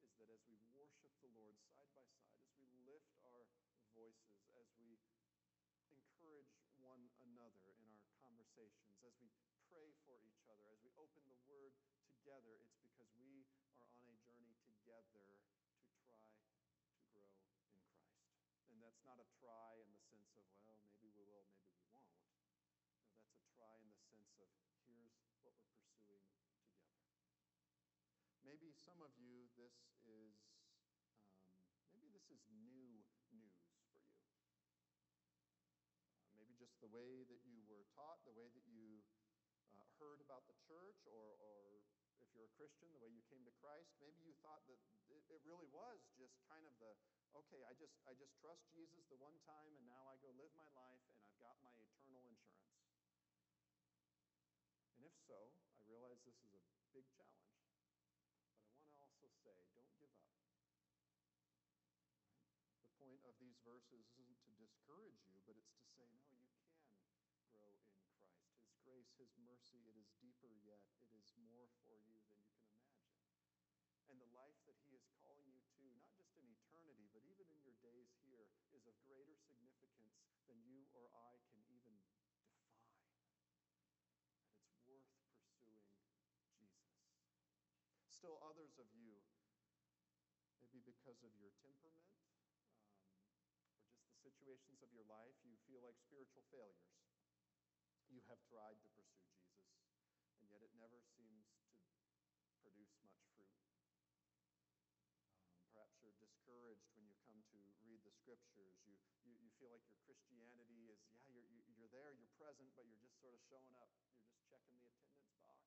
is 0.02 0.10
that 0.18 0.33
as 0.44 0.60
we 0.60 0.68
worship 0.76 1.08
the 1.24 1.32
Lord 1.32 1.56
side 1.72 1.88
by 1.96 2.04
side, 2.20 2.44
as 2.44 2.52
we 2.60 2.68
lift 2.84 3.08
our 3.24 3.48
voices, 3.96 4.44
as 4.52 4.68
we 4.76 5.00
encourage 5.88 6.52
one 6.76 7.08
another 7.24 7.72
in 7.80 7.88
our 7.88 8.04
conversations, 8.20 9.00
as 9.00 9.16
we 9.24 9.32
pray 9.72 9.96
for 10.04 10.20
each 10.20 10.44
other, 10.44 10.68
as 10.68 10.84
we 10.84 10.92
open 11.00 11.24
the 11.32 11.40
Word 11.48 11.72
together, 12.12 12.60
it's 12.60 12.76
because 12.76 13.08
we 13.16 13.48
are 13.88 14.04
on 14.04 14.12
a 14.12 14.20
journey 14.28 14.60
together 14.68 15.24
to 15.32 15.56
try 16.12 16.28
to 16.28 17.00
grow 17.08 17.32
in 17.32 17.40
Christ. 17.64 18.04
And 18.68 18.84
that's 18.84 19.00
not 19.00 19.16
a 19.16 19.28
try 19.40 19.80
in 19.80 19.88
the 19.88 20.02
sense 20.04 20.28
of, 20.36 20.44
well, 20.68 20.76
maybe 20.84 21.08
we 21.08 21.24
will, 21.24 21.48
maybe 21.56 21.72
we 21.72 21.88
won't. 21.88 22.12
No, 22.92 23.16
that's 23.16 23.40
a 23.40 23.48
try 23.56 23.80
in 23.80 23.88
the 23.88 23.96
sense 23.96 24.36
of, 24.44 24.52
here's 24.84 25.08
what 25.40 25.64
we're 25.72 25.88
pursuing 25.88 26.28
together. 26.36 26.84
Maybe 28.44 28.76
some 28.84 29.00
of 29.00 29.08
you, 29.16 29.48
this 29.56 29.72
is, 30.04 30.36
um, 30.84 31.32
maybe 31.96 32.12
this 32.12 32.28
is 32.28 32.44
new 32.52 33.00
news 33.32 33.56
for 33.64 33.72
you. 33.72 33.88
Uh, 36.20 36.28
maybe 36.36 36.52
just 36.60 36.76
the 36.84 36.92
way 36.92 37.24
that 37.24 37.40
you 37.48 37.64
were 37.64 37.88
taught, 37.96 38.20
the 38.28 38.36
way 38.36 38.52
that 38.52 38.68
you 38.68 39.00
uh, 39.72 39.88
heard 39.96 40.20
about 40.20 40.44
the 40.44 40.52
church, 40.68 41.00
or, 41.08 41.40
or 41.40 41.80
if 42.20 42.28
you're 42.36 42.44
a 42.44 42.54
Christian, 42.60 42.92
the 42.92 43.00
way 43.00 43.08
you 43.08 43.24
came 43.32 43.40
to 43.48 43.54
Christ. 43.64 43.96
Maybe 43.96 44.20
you 44.20 44.36
thought 44.44 44.60
that 44.68 44.76
it, 45.08 45.24
it 45.32 45.40
really 45.48 45.66
was 45.72 46.04
just 46.20 46.36
kind 46.44 46.68
of 46.68 46.76
the, 46.84 46.92
okay, 47.48 47.64
I 47.64 47.72
just, 47.80 47.96
I 48.04 48.12
just 48.12 48.36
trust 48.44 48.68
Jesus 48.76 49.08
the 49.08 49.16
one 49.16 49.40
time, 49.48 49.72
and 49.72 49.88
now 49.88 50.04
I 50.12 50.20
go 50.20 50.28
live 50.36 50.52
my 50.52 50.68
life, 50.76 51.00
and 51.08 51.16
I've 51.24 51.40
got 51.40 51.56
my 51.64 51.72
eternal 51.80 52.28
insurance. 52.28 52.84
And 55.00 55.08
if 55.08 55.16
so, 55.24 55.48
I 55.80 55.88
realize 55.88 56.20
this 56.28 56.36
is 56.44 56.52
a 56.52 56.60
big 56.92 57.08
challenge. 57.16 57.40
But 58.54 58.70
I 58.70 58.70
want 58.70 58.86
to 58.86 58.94
also 58.96 59.26
say, 59.42 59.58
don't 59.76 59.92
give 59.98 60.08
up. 60.14 60.30
Right? 60.38 61.18
The 62.80 62.94
point 63.02 63.22
of 63.26 63.34
these 63.54 63.62
verses 63.70 64.10
isn't 64.18 64.42
to 64.42 64.52
discourage 64.58 65.22
you, 65.30 65.38
but 65.46 65.54
it's 65.54 65.78
to 65.78 65.86
say, 65.94 66.10
no, 66.26 66.42
you 66.42 66.58
can 67.22 67.38
grow 67.46 67.70
in 67.70 67.86
Christ. 67.94 68.26
His 68.66 68.74
grace, 68.82 69.14
His 69.14 69.30
mercy, 69.46 69.78
it 69.86 69.94
is 69.94 70.10
deeper 70.18 70.50
yet. 70.66 70.82
It 70.98 71.14
is 71.14 71.30
more 71.38 71.70
for 71.86 71.94
you 72.02 72.18
than 72.26 72.34
you 72.34 72.50
can 72.50 72.66
imagine. 72.74 73.14
And 74.10 74.18
the 74.18 74.26
life 74.34 74.58
that 74.66 74.74
He 74.82 74.98
is 74.98 75.06
calling 75.22 75.46
you 75.54 75.62
to, 75.78 75.86
not 75.94 76.10
just 76.18 76.34
in 76.34 76.50
eternity, 76.50 77.06
but 77.14 77.22
even 77.30 77.46
in 77.46 77.62
your 77.62 77.78
days 77.78 78.10
here, 78.26 78.50
is 78.74 78.90
of 78.90 78.98
greater 79.06 79.38
significance 79.38 80.18
than 80.50 80.58
you 80.66 80.90
or 80.90 81.06
I 81.14 81.38
can 81.46 81.62
even 81.70 81.94
define. 81.94 82.58
And 84.50 84.66
it's 84.66 84.82
worth 84.82 85.06
pursuing 85.30 85.78
Jesus. 86.58 86.90
Still, 88.10 88.42
others 88.42 88.74
of 88.82 88.90
you, 88.98 89.22
maybe 90.58 90.82
because 90.82 91.22
of 91.22 91.30
your 91.38 91.54
temperament 91.62 91.94
um, 92.74 93.70
or 93.78 94.02
just 94.02 94.24
the 94.26 94.33
situations 94.44 94.84
of 94.84 94.92
your 94.92 95.08
life, 95.08 95.32
you 95.40 95.56
feel 95.64 95.80
like 95.80 95.96
spiritual 96.04 96.44
failures. 96.52 97.00
You 98.12 98.20
have 98.28 98.36
tried 98.44 98.76
to 98.76 98.88
pursue 98.92 99.24
Jesus, 99.40 99.72
and 100.36 100.44
yet 100.52 100.60
it 100.60 100.68
never 100.76 101.00
seems 101.16 101.48
to 101.48 102.52
produce 102.60 102.92
much 103.00 103.24
fruit. 103.32 103.56
Um, 104.44 105.48
perhaps 105.72 105.96
you're 106.04 106.12
discouraged 106.20 106.84
when 106.92 107.08
you 107.08 107.16
come 107.24 107.40
to 107.56 107.60
read 107.88 108.04
the 108.04 108.12
scriptures. 108.12 108.76
You, 108.84 108.92
you, 109.24 109.32
you 109.40 109.48
feel 109.56 109.72
like 109.72 109.88
your 109.88 109.96
Christianity 110.04 110.92
is, 110.92 111.00
yeah, 111.32 111.48
you're, 111.48 111.64
you're 111.80 111.88
there, 111.96 112.12
you're 112.12 112.36
present, 112.36 112.68
but 112.76 112.84
you're 112.84 113.00
just 113.00 113.16
sort 113.24 113.32
of 113.32 113.40
showing 113.48 113.72
up. 113.80 113.88
You're 113.96 114.28
just 114.28 114.44
checking 114.44 114.76
the 114.76 114.92
attendance 114.92 115.40
box. 115.40 115.64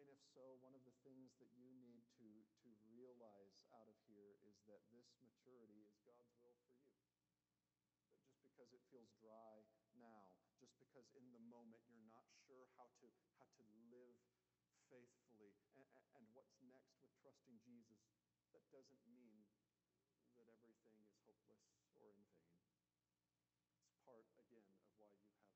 And 0.00 0.08
if 0.08 0.16
so, 0.32 0.56
one 0.64 0.72
of 0.72 0.80
the 0.88 0.96
things 1.04 1.36
that 1.44 1.52
you 1.52 1.68
need 1.76 2.08
to, 2.24 2.28
to 2.64 2.72
realize 2.88 3.60
out 3.76 3.84
of 3.84 4.00
here 4.08 4.32
is 4.48 4.56
that 4.64 4.80
this 4.96 5.12
maturity 5.20 5.84
is 5.84 5.92
God's 6.08 6.32
will 6.40 6.56
for 6.64 6.80
you. 6.80 6.88
That 6.88 8.40
just 8.40 8.57
because 8.68 8.84
it 8.84 8.92
feels 8.92 9.08
dry 9.24 9.64
now, 9.96 10.28
just 10.60 10.76
because 10.76 11.08
in 11.16 11.24
the 11.32 11.40
moment 11.48 11.80
you're 11.88 12.04
not 12.12 12.28
sure 12.44 12.68
how 12.76 12.84
to, 13.00 13.08
how 13.40 13.48
to 13.56 13.64
live 13.88 14.12
faithfully 14.92 15.56
and, 15.72 16.04
and 16.12 16.24
what's 16.36 16.52
next 16.68 17.00
with 17.00 17.08
trusting 17.24 17.56
Jesus, 17.64 18.04
that 18.52 18.60
doesn't 18.68 19.00
mean 19.08 19.40
that 20.36 20.52
everything 20.52 21.00
is 21.00 21.08
hopeless 21.24 21.64
or 21.96 22.12
in 22.12 22.20
vain. 22.28 22.52
It's 23.80 23.96
part, 24.04 24.28
again, 24.36 24.68
of 24.84 24.92
why 25.00 25.16
you 25.16 25.32
have 25.32 25.48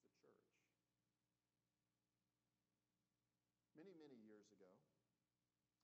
the 0.00 0.08
church. 0.16 0.48
Many, 3.76 3.92
many 4.00 4.16
years 4.24 4.48
ago, 4.48 4.72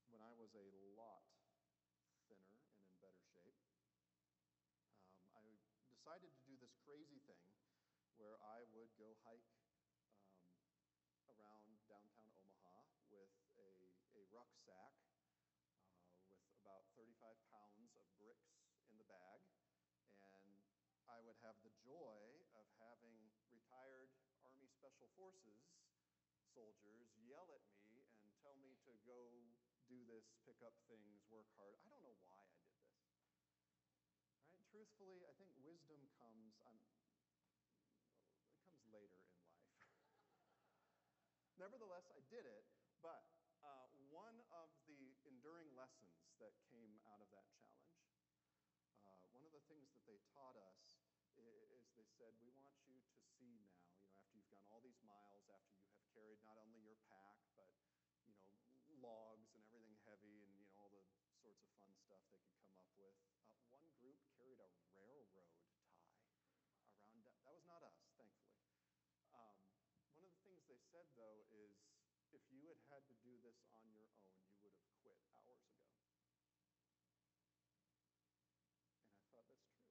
when 0.08 0.24
I 0.24 0.32
was 0.40 0.56
a 0.56 0.64
lot 0.96 1.20
thinner 2.32 2.64
and 2.64 2.80
in 2.80 2.96
better 3.04 3.28
shape, 3.28 3.60
um, 5.36 5.56
I 5.99 5.99
decided 6.10 6.34
to 6.34 6.42
do 6.42 6.58
this 6.58 6.74
crazy 6.82 7.22
thing 7.22 7.46
where 8.18 8.34
I 8.42 8.66
would 8.74 8.90
go 8.98 9.14
hike 9.22 9.46
um, 10.18 11.06
around 11.30 11.70
downtown 11.86 12.34
Omaha 12.34 12.82
with 13.14 13.30
a, 13.54 13.70
a 14.18 14.22
rucksack 14.34 14.90
uh, 16.02 16.34
with 16.34 16.42
about 16.58 16.82
35 16.98 17.14
pounds 17.54 17.94
of 17.94 18.10
bricks 18.18 18.58
in 18.90 18.98
the 18.98 19.06
bag. 19.06 19.38
And 20.18 20.50
I 21.06 21.22
would 21.22 21.38
have 21.46 21.54
the 21.62 21.70
joy 21.78 22.42
of 22.58 22.66
having 22.82 23.30
retired 23.54 24.10
Army 24.42 24.66
Special 24.66 25.06
Forces 25.14 25.62
soldiers 26.50 27.06
yell 27.22 27.54
at 27.54 27.62
me 27.70 28.02
and 28.26 28.34
tell 28.42 28.58
me 28.58 28.74
to 28.82 28.98
go 29.06 29.46
do 29.86 30.02
this, 30.10 30.26
pick 30.42 30.58
up 30.66 30.74
things, 30.90 31.22
work 31.30 31.46
hard. 31.54 31.78
I 31.86 31.94
don't 31.94 32.02
know 32.02 32.18
why 32.26 32.34
I 32.34 32.50
did 32.58 32.66
this. 32.74 32.98
Right? 34.74 34.79
Truthfully, 34.90 35.22
I 35.22 35.30
think 35.38 35.54
wisdom 35.62 36.02
comes, 36.18 36.58
um, 36.66 36.74
it 36.74 38.58
comes 38.66 38.82
later 38.90 39.22
in 39.22 39.30
life. 39.38 39.62
Nevertheless, 41.62 42.10
I 42.10 42.18
did 42.26 42.42
it, 42.42 42.66
but 42.98 43.22
uh, 43.62 43.86
one 44.10 44.42
of 44.50 44.74
the 44.90 45.14
enduring 45.30 45.70
lessons 45.78 46.34
that 46.42 46.58
came 46.74 46.98
out 47.06 47.22
of 47.22 47.30
that 47.30 47.46
challenge. 47.54 48.02
Uh, 49.06 49.14
one 49.30 49.46
of 49.46 49.54
the 49.54 49.62
things 49.70 49.94
that 49.94 50.02
they 50.10 50.18
taught 50.34 50.58
us 50.58 50.98
is 51.38 51.94
they 51.94 52.10
said, 52.18 52.34
We 52.42 52.50
want 52.58 52.74
you 52.82 52.98
to 52.98 53.14
see 53.38 53.62
now, 53.62 53.86
you 53.94 53.94
know, 53.94 54.10
after 54.10 54.34
you've 54.34 54.50
gone 54.50 54.66
all 54.74 54.82
these 54.82 54.98
miles, 55.06 55.46
after 55.54 55.70
you 55.70 55.86
have 55.86 56.02
carried 56.10 56.42
not 56.42 56.58
only 56.58 56.82
your 56.82 56.98
pack, 57.06 57.38
but, 57.54 57.70
you 58.26 58.34
know, 58.34 58.50
logs 58.98 59.54
and 59.54 59.62
everything 59.70 59.94
heavy 60.02 60.42
and, 60.42 60.50
you 60.58 60.66
know, 60.66 60.74
all 60.82 60.90
the 60.90 61.06
sorts 61.38 61.62
of 61.62 61.70
fun 61.78 61.94
stuff 61.94 62.19
they 62.30 62.42
could 62.46 62.58
come 62.62 62.78
up 62.78 62.90
with. 62.96 63.14
Uh, 63.34 63.62
one 63.74 63.86
group 63.98 64.16
carried 64.34 64.62
a 64.62 64.68
railroad 64.94 65.26
tie 65.34 65.66
around, 65.66 66.06
that, 67.26 67.36
was 67.50 67.66
not 67.66 67.82
us, 67.82 67.98
thankfully. 68.16 68.62
Um, 69.34 69.58
one 70.14 70.24
of 70.24 70.30
the 70.30 70.42
things 70.46 70.62
they 70.70 70.78
said, 70.90 71.06
though, 71.18 71.42
is 71.50 71.74
if 72.30 72.42
you 72.50 72.70
had 72.70 72.78
had 72.90 73.02
to 73.10 73.16
do 73.26 73.34
this 73.42 73.58
on 73.74 73.86
your 73.90 74.06
own, 74.06 74.30
you 74.54 74.62
would 74.62 74.74
have 74.74 74.90
quit 75.02 75.18
hours 75.34 75.62
ago. 75.66 75.90
And 78.94 79.10
I 79.10 79.26
thought 79.34 79.50
that's 79.50 79.54
true. 79.74 79.90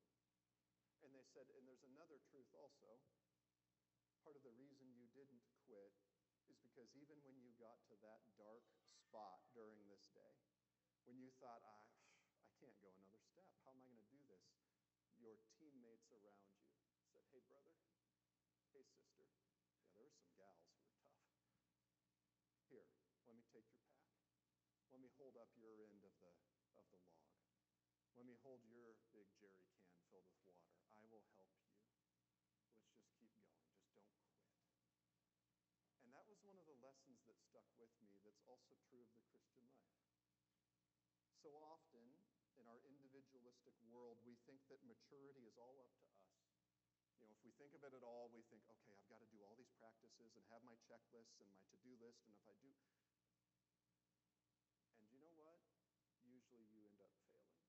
And 1.03 1.11
they 1.11 1.27
said, 1.35 1.51
and 1.55 1.67
there's 1.67 1.83
another 1.83 2.19
truth 2.31 2.51
also. 2.55 2.99
Part 4.23 4.35
of 4.35 4.43
the 4.43 4.55
reason 4.55 4.91
you 4.95 5.07
didn't 5.15 5.43
quit 5.67 5.91
is 6.47 6.59
because 6.63 6.91
even 6.95 7.19
when 7.23 7.37
you 7.39 7.51
got 7.59 7.79
to 7.91 7.95
that 8.03 8.23
dark 8.35 8.63
spot 9.09 9.39
during 9.55 9.79
this 9.87 10.03
day, 10.15 10.35
when 11.07 11.17
you 11.17 11.31
thought, 11.41 11.58
can't 12.59 12.75
go 12.83 12.91
another 12.91 13.23
step, 13.23 13.47
how 13.63 13.71
am 13.71 13.79
I 13.79 13.87
going 13.87 14.03
to 14.03 14.11
do 14.11 14.19
this? 14.27 14.43
Your 15.15 15.39
teammates 15.55 16.11
around 16.11 16.43
you 16.99 17.07
said, 17.07 17.23
Hey, 17.31 17.39
brother, 17.47 17.71
hey, 18.75 18.83
sister. 18.83 19.23
Yeah, 19.79 19.95
there 19.95 20.03
were 20.03 20.19
some 20.19 20.35
gals 20.35 20.59
who 20.67 20.75
were 20.75 20.91
tough. 20.91 21.23
Here, 22.67 22.91
let 23.23 23.39
me 23.39 23.47
take 23.47 23.63
your 23.71 23.79
pack. 23.87 24.11
Let 24.91 24.99
me 24.99 25.07
hold 25.15 25.39
up 25.39 25.47
your 25.55 25.79
end 25.87 26.03
of 26.03 26.11
the, 26.19 26.35
of 26.75 26.83
the 26.91 26.99
log. 26.99 27.31
Let 28.19 28.27
me 28.27 28.35
hold 28.43 28.59
your 28.67 28.99
big 29.15 29.31
jerry 29.39 29.63
can 29.79 29.95
filled 30.11 30.27
with 30.35 30.43
water. 30.51 30.83
I 30.99 31.07
will 31.07 31.23
help 31.31 31.47
you. 31.63 31.71
Let's 32.75 32.99
just 32.99 33.15
keep 33.15 33.31
going. 33.39 33.63
Just 33.71 33.95
don't 33.95 34.11
quit. 34.27 34.43
And 36.03 36.11
that 36.11 36.27
was 36.27 36.43
one 36.43 36.59
of 36.59 36.67
the 36.67 36.75
lessons 36.83 37.23
that 37.23 37.39
stuck 37.39 37.69
with 37.79 37.93
me 38.03 38.19
that's 38.27 38.43
also 38.43 38.75
true 38.91 39.07
of 39.07 39.11
the 39.15 39.23
Christian 39.31 39.63
life. 39.71 39.95
So 41.39 41.55
often 41.55 41.98
individualistic 43.59 43.75
world, 43.91 44.15
we 44.23 44.39
think 44.47 44.63
that 44.71 44.79
maturity 44.87 45.43
is 45.43 45.59
all 45.59 45.75
up 45.83 45.91
to 45.99 46.07
us. 46.15 46.31
You 47.19 47.27
know, 47.27 47.35
if 47.35 47.43
we 47.43 47.51
think 47.59 47.75
of 47.75 47.83
it 47.83 47.91
at 47.91 48.03
all, 48.07 48.31
we 48.31 48.39
think, 48.47 48.63
okay, 48.63 48.95
I've 48.95 49.11
got 49.11 49.19
to 49.19 49.27
do 49.35 49.43
all 49.43 49.59
these 49.59 49.71
practices 49.83 50.31
and 50.39 50.43
have 50.47 50.63
my 50.63 50.79
checklists 50.87 51.35
and 51.43 51.51
my 51.51 51.59
to 51.67 51.77
do 51.83 51.91
list, 51.99 52.23
and 52.23 52.31
if 52.31 52.43
I 52.47 52.55
do. 52.63 52.71
And 54.95 55.11
you 55.11 55.19
know 55.19 55.35
what? 55.35 55.59
Usually 56.23 56.63
you 56.71 56.87
end 56.87 57.03
up 57.03 57.11
failing. 57.27 57.67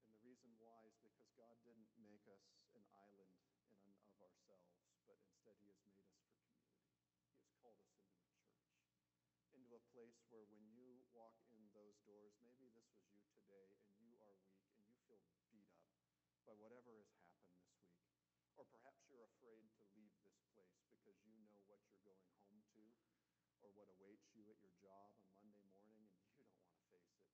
And 0.00 0.08
the 0.08 0.20
reason 0.24 0.48
why 0.56 0.80
is 0.88 0.96
because 1.04 1.28
God 1.36 1.60
didn't 1.68 1.92
make 2.00 2.24
us 2.32 2.40
an 2.72 2.88
island 2.96 3.36
in 3.84 3.92
and 3.92 4.00
of 4.16 4.16
ourselves, 4.24 4.72
but 5.04 5.20
instead 5.20 5.60
He 5.60 5.68
has 5.68 5.84
made 5.84 6.00
us 6.00 6.08
for 6.16 6.24
community. 6.24 6.88
He 7.20 7.36
has 7.36 7.52
called 7.60 7.76
us 7.76 7.92
into 7.92 8.16
a 8.16 8.32
church, 8.32 8.64
into 9.52 9.76
a 9.76 9.84
place 9.92 10.16
where 10.32 10.48
when 10.48 10.64
you 10.72 11.04
walk 11.12 11.36
in 11.48 11.64
those 11.72 11.96
doors, 12.04 12.36
maybe 12.44 12.68
this 12.76 12.84
was 12.92 13.08
you 13.16 13.24
today, 13.40 13.72
and 13.96 14.04
you 14.04 14.20
are 14.20 14.36
weak 14.44 14.68
and 14.68 14.84
you 14.84 15.00
feel 15.08 15.24
beat 15.48 15.64
up 15.72 15.88
by 16.44 16.45
whatever 16.56 16.96
has 16.96 17.08
happened 17.12 17.52
this 17.52 17.68
week. 17.80 18.00
Or 18.56 18.64
perhaps 18.68 19.04
you're 19.12 19.28
afraid 19.28 19.68
to 19.76 19.84
leave 19.92 20.16
this 20.24 20.40
place 20.52 20.76
because 20.96 21.16
you 21.22 21.36
know 21.44 21.60
what 21.68 21.80
you're 21.88 22.00
going 22.02 22.28
home 22.40 22.60
to 22.76 22.84
or 23.60 23.68
what 23.76 23.92
awaits 23.92 24.32
you 24.32 24.48
at 24.48 24.60
your 24.64 24.72
job 24.80 25.12
on 25.36 25.44
Monday 25.52 25.72
morning 25.76 26.08
and 26.08 26.24
you 26.32 26.40
don't 26.40 26.56
want 26.56 26.72
to 26.72 26.84
face 26.88 27.12
it. 27.12 27.28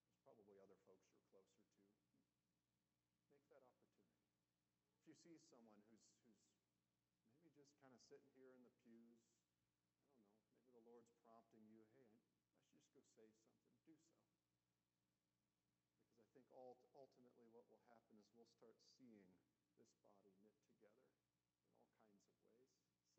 there's 0.08 0.16
probably 0.24 0.56
other 0.56 0.80
folks 0.88 1.04
you're 1.12 1.28
closer 1.28 1.60
to. 1.68 1.76
Make 3.28 3.44
that 3.52 3.64
opportunity. 3.68 4.32
If 4.96 5.04
you 5.04 5.11
see 5.22 5.38
someone 5.46 5.78
who's, 5.86 6.02
who's 6.26 6.42
maybe 7.30 7.54
just 7.54 7.70
kind 7.78 7.94
of 7.94 8.02
sitting 8.10 8.26
here 8.34 8.50
in 8.50 8.66
the 8.66 8.74
pews, 8.82 9.22
I 9.22 9.38
don't 9.38 9.54
know, 9.54 9.78
maybe 10.50 10.66
the 10.74 10.82
Lord's 10.82 11.14
prompting 11.22 11.62
you, 11.70 11.86
hey, 11.94 12.10
I 12.10 12.50
should 12.50 12.74
just 12.74 12.90
go 12.90 13.06
say 13.14 13.30
something, 13.38 13.70
do 13.86 13.94
so. 14.02 14.18
Because 16.26 16.26
I 16.26 16.26
think 16.34 16.50
ultimately 16.98 17.46
what 17.54 17.70
will 17.70 17.86
happen 17.86 18.18
is 18.18 18.26
we'll 18.34 18.50
start 18.50 18.74
seeing 18.98 19.30
this 19.78 19.94
body 20.02 20.34
knit 20.42 20.58
together 20.66 21.06
in 21.06 21.14
all 21.22 21.38
kinds 21.38 21.86
of 21.86 22.02
ways 22.02 22.34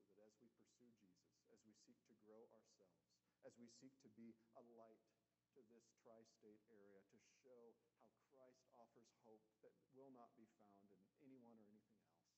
so 0.04 0.12
that 0.20 0.28
as 0.28 0.36
we 0.44 0.52
pursue 0.60 0.92
Jesus, 1.00 1.40
as 1.56 1.64
we 1.64 1.72
seek 1.88 1.96
to 2.12 2.16
grow 2.28 2.44
ourselves, 2.52 3.08
as 3.48 3.56
we 3.56 3.72
seek 3.80 3.96
to 4.04 4.12
be 4.12 4.36
a 4.60 4.64
light 4.76 5.08
to 5.56 5.64
this 5.72 5.88
tri 6.04 6.20
state 6.36 6.60
area, 6.68 7.00
to 7.08 7.18
show 7.44 7.76
how 8.04 8.20
Christ 8.28 8.68
offers 8.76 9.08
hope 9.24 9.44
that 9.64 9.72
will 9.96 10.12
not 10.12 10.34
be 10.36 10.50
found 10.60 10.90
in 10.90 11.00
anyone 11.22 11.56
or 11.62 11.70
anything 11.70 12.02
else, 12.10 12.34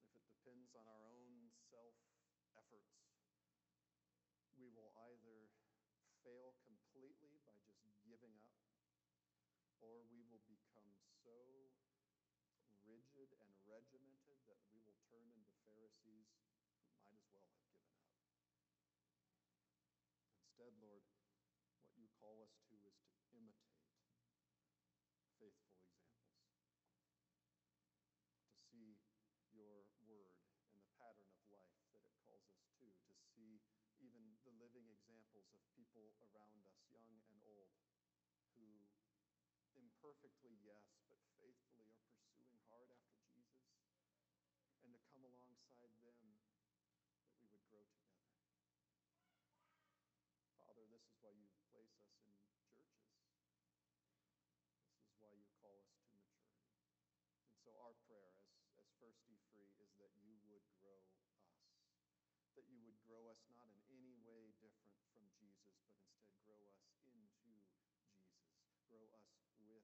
If 0.09 0.17
it 0.17 0.25
depends 0.41 0.73
on 0.73 0.89
our 0.89 1.05
own 1.05 1.53
self 1.69 2.01
efforts, 2.57 2.97
we 4.57 4.73
will 4.73 4.89
either 5.13 5.53
fail 6.23 6.55
completely 6.63 7.43
by 7.43 7.59
just 7.67 7.99
giving 8.07 8.39
up, 8.39 8.63
or 9.83 10.07
we 10.07 10.23
will 10.31 10.43
become 10.47 10.95
so 11.27 11.35
rigid 12.87 13.35
and 13.43 13.51
regimented 13.67 14.39
turn 15.13 15.29
into 15.29 15.53
Pharisees 15.69 16.33
who 17.05 17.13
might 17.13 17.13
as 17.13 17.29
well 17.37 17.45
have 17.53 17.69
given 17.69 18.01
up. 18.01 18.17
Instead, 20.41 20.73
Lord, 20.81 21.05
what 21.85 21.93
you 22.01 22.09
call 22.17 22.41
us 22.41 22.57
to 22.65 22.81
is 22.89 22.97
to 23.13 23.21
imitate 23.37 23.93
faithful 25.37 25.85
examples. 25.85 26.33
To 28.41 28.57
see 28.73 28.97
your 29.53 29.85
word 30.01 30.33
and 30.73 30.81
the 30.81 30.89
pattern 30.97 31.29
of 31.29 31.45
life 31.53 31.77
that 31.93 32.01
it 32.01 32.09
calls 32.25 32.49
us 32.49 32.65
to, 32.81 32.89
to 32.89 33.21
see 33.37 33.61
even 34.01 34.41
the 34.49 34.57
living 34.57 34.89
examples 34.89 35.53
of 35.53 35.61
people 35.77 36.17
around 36.25 36.65
us, 36.65 36.89
young 36.89 37.21
and 37.29 37.37
old, 37.45 37.69
who 38.57 38.89
imperfectly, 39.77 40.57
yes, 40.65 41.05
but 41.13 41.21
faithfully 41.37 41.85
are 41.93 42.01
pursuing 42.17 42.57
hard 42.65 42.89
after 42.97 43.21
Jesus, 43.29 43.69
and 44.83 44.91
to 44.95 45.01
come 45.07 45.23
alongside 45.23 45.93
them 46.03 46.35
that 47.23 47.29
we 47.39 47.47
would 47.47 47.63
grow 47.69 47.87
together. 47.87 48.33
Father, 50.59 50.85
this 50.91 51.07
is 51.07 51.12
why 51.23 51.31
you 51.39 51.47
place 51.71 51.95
us 52.03 52.11
in 52.19 52.35
churches 52.35 52.83
This 54.91 55.07
is 55.07 55.15
why 55.23 55.31
you 55.31 55.47
call 55.63 55.79
us 55.79 55.95
to 55.95 56.11
maturity. 56.11 56.67
And 57.47 57.55
so 57.63 57.79
our 57.79 57.95
prayer 58.11 58.35
as, 58.43 58.51
as 58.75 58.91
First 58.99 59.23
E 59.31 59.39
Free 59.55 59.71
is 59.79 59.95
that 60.03 60.11
you 60.19 60.35
would 60.51 60.67
grow 60.83 60.99
us. 61.15 61.23
That 62.59 62.67
you 62.67 62.83
would 62.83 62.99
grow 63.07 63.31
us 63.31 63.39
not 63.55 63.71
in 63.71 63.79
any 63.87 64.19
way 64.27 64.51
different 64.59 64.99
from 65.15 65.31
Jesus, 65.39 65.79
but 65.87 65.95
instead 66.03 66.35
grow 66.43 66.67
us 66.67 66.91
into 67.15 67.39
Jesus. 67.39 67.87
Grow 68.91 69.07
us 69.15 69.31
with 69.55 69.63
our 69.63 69.79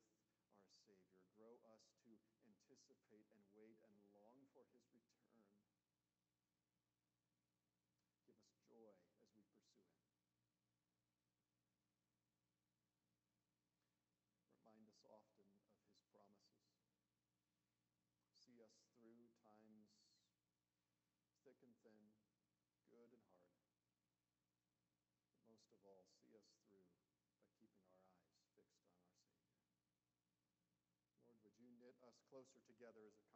Savior. 0.83 1.23
Grow 1.39 1.55
us 1.71 1.87
to 2.03 2.19
anticipate 2.43 3.31
and 3.31 3.47
wait 3.55 3.79
and 3.87 3.95
long 4.11 4.43
for 4.51 4.67
his 4.67 4.91
return. 4.91 5.19
get 31.89 32.03
us 32.05 32.18
closer 32.31 32.61
together 32.69 33.01
as 33.09 33.17
a. 33.25 33.28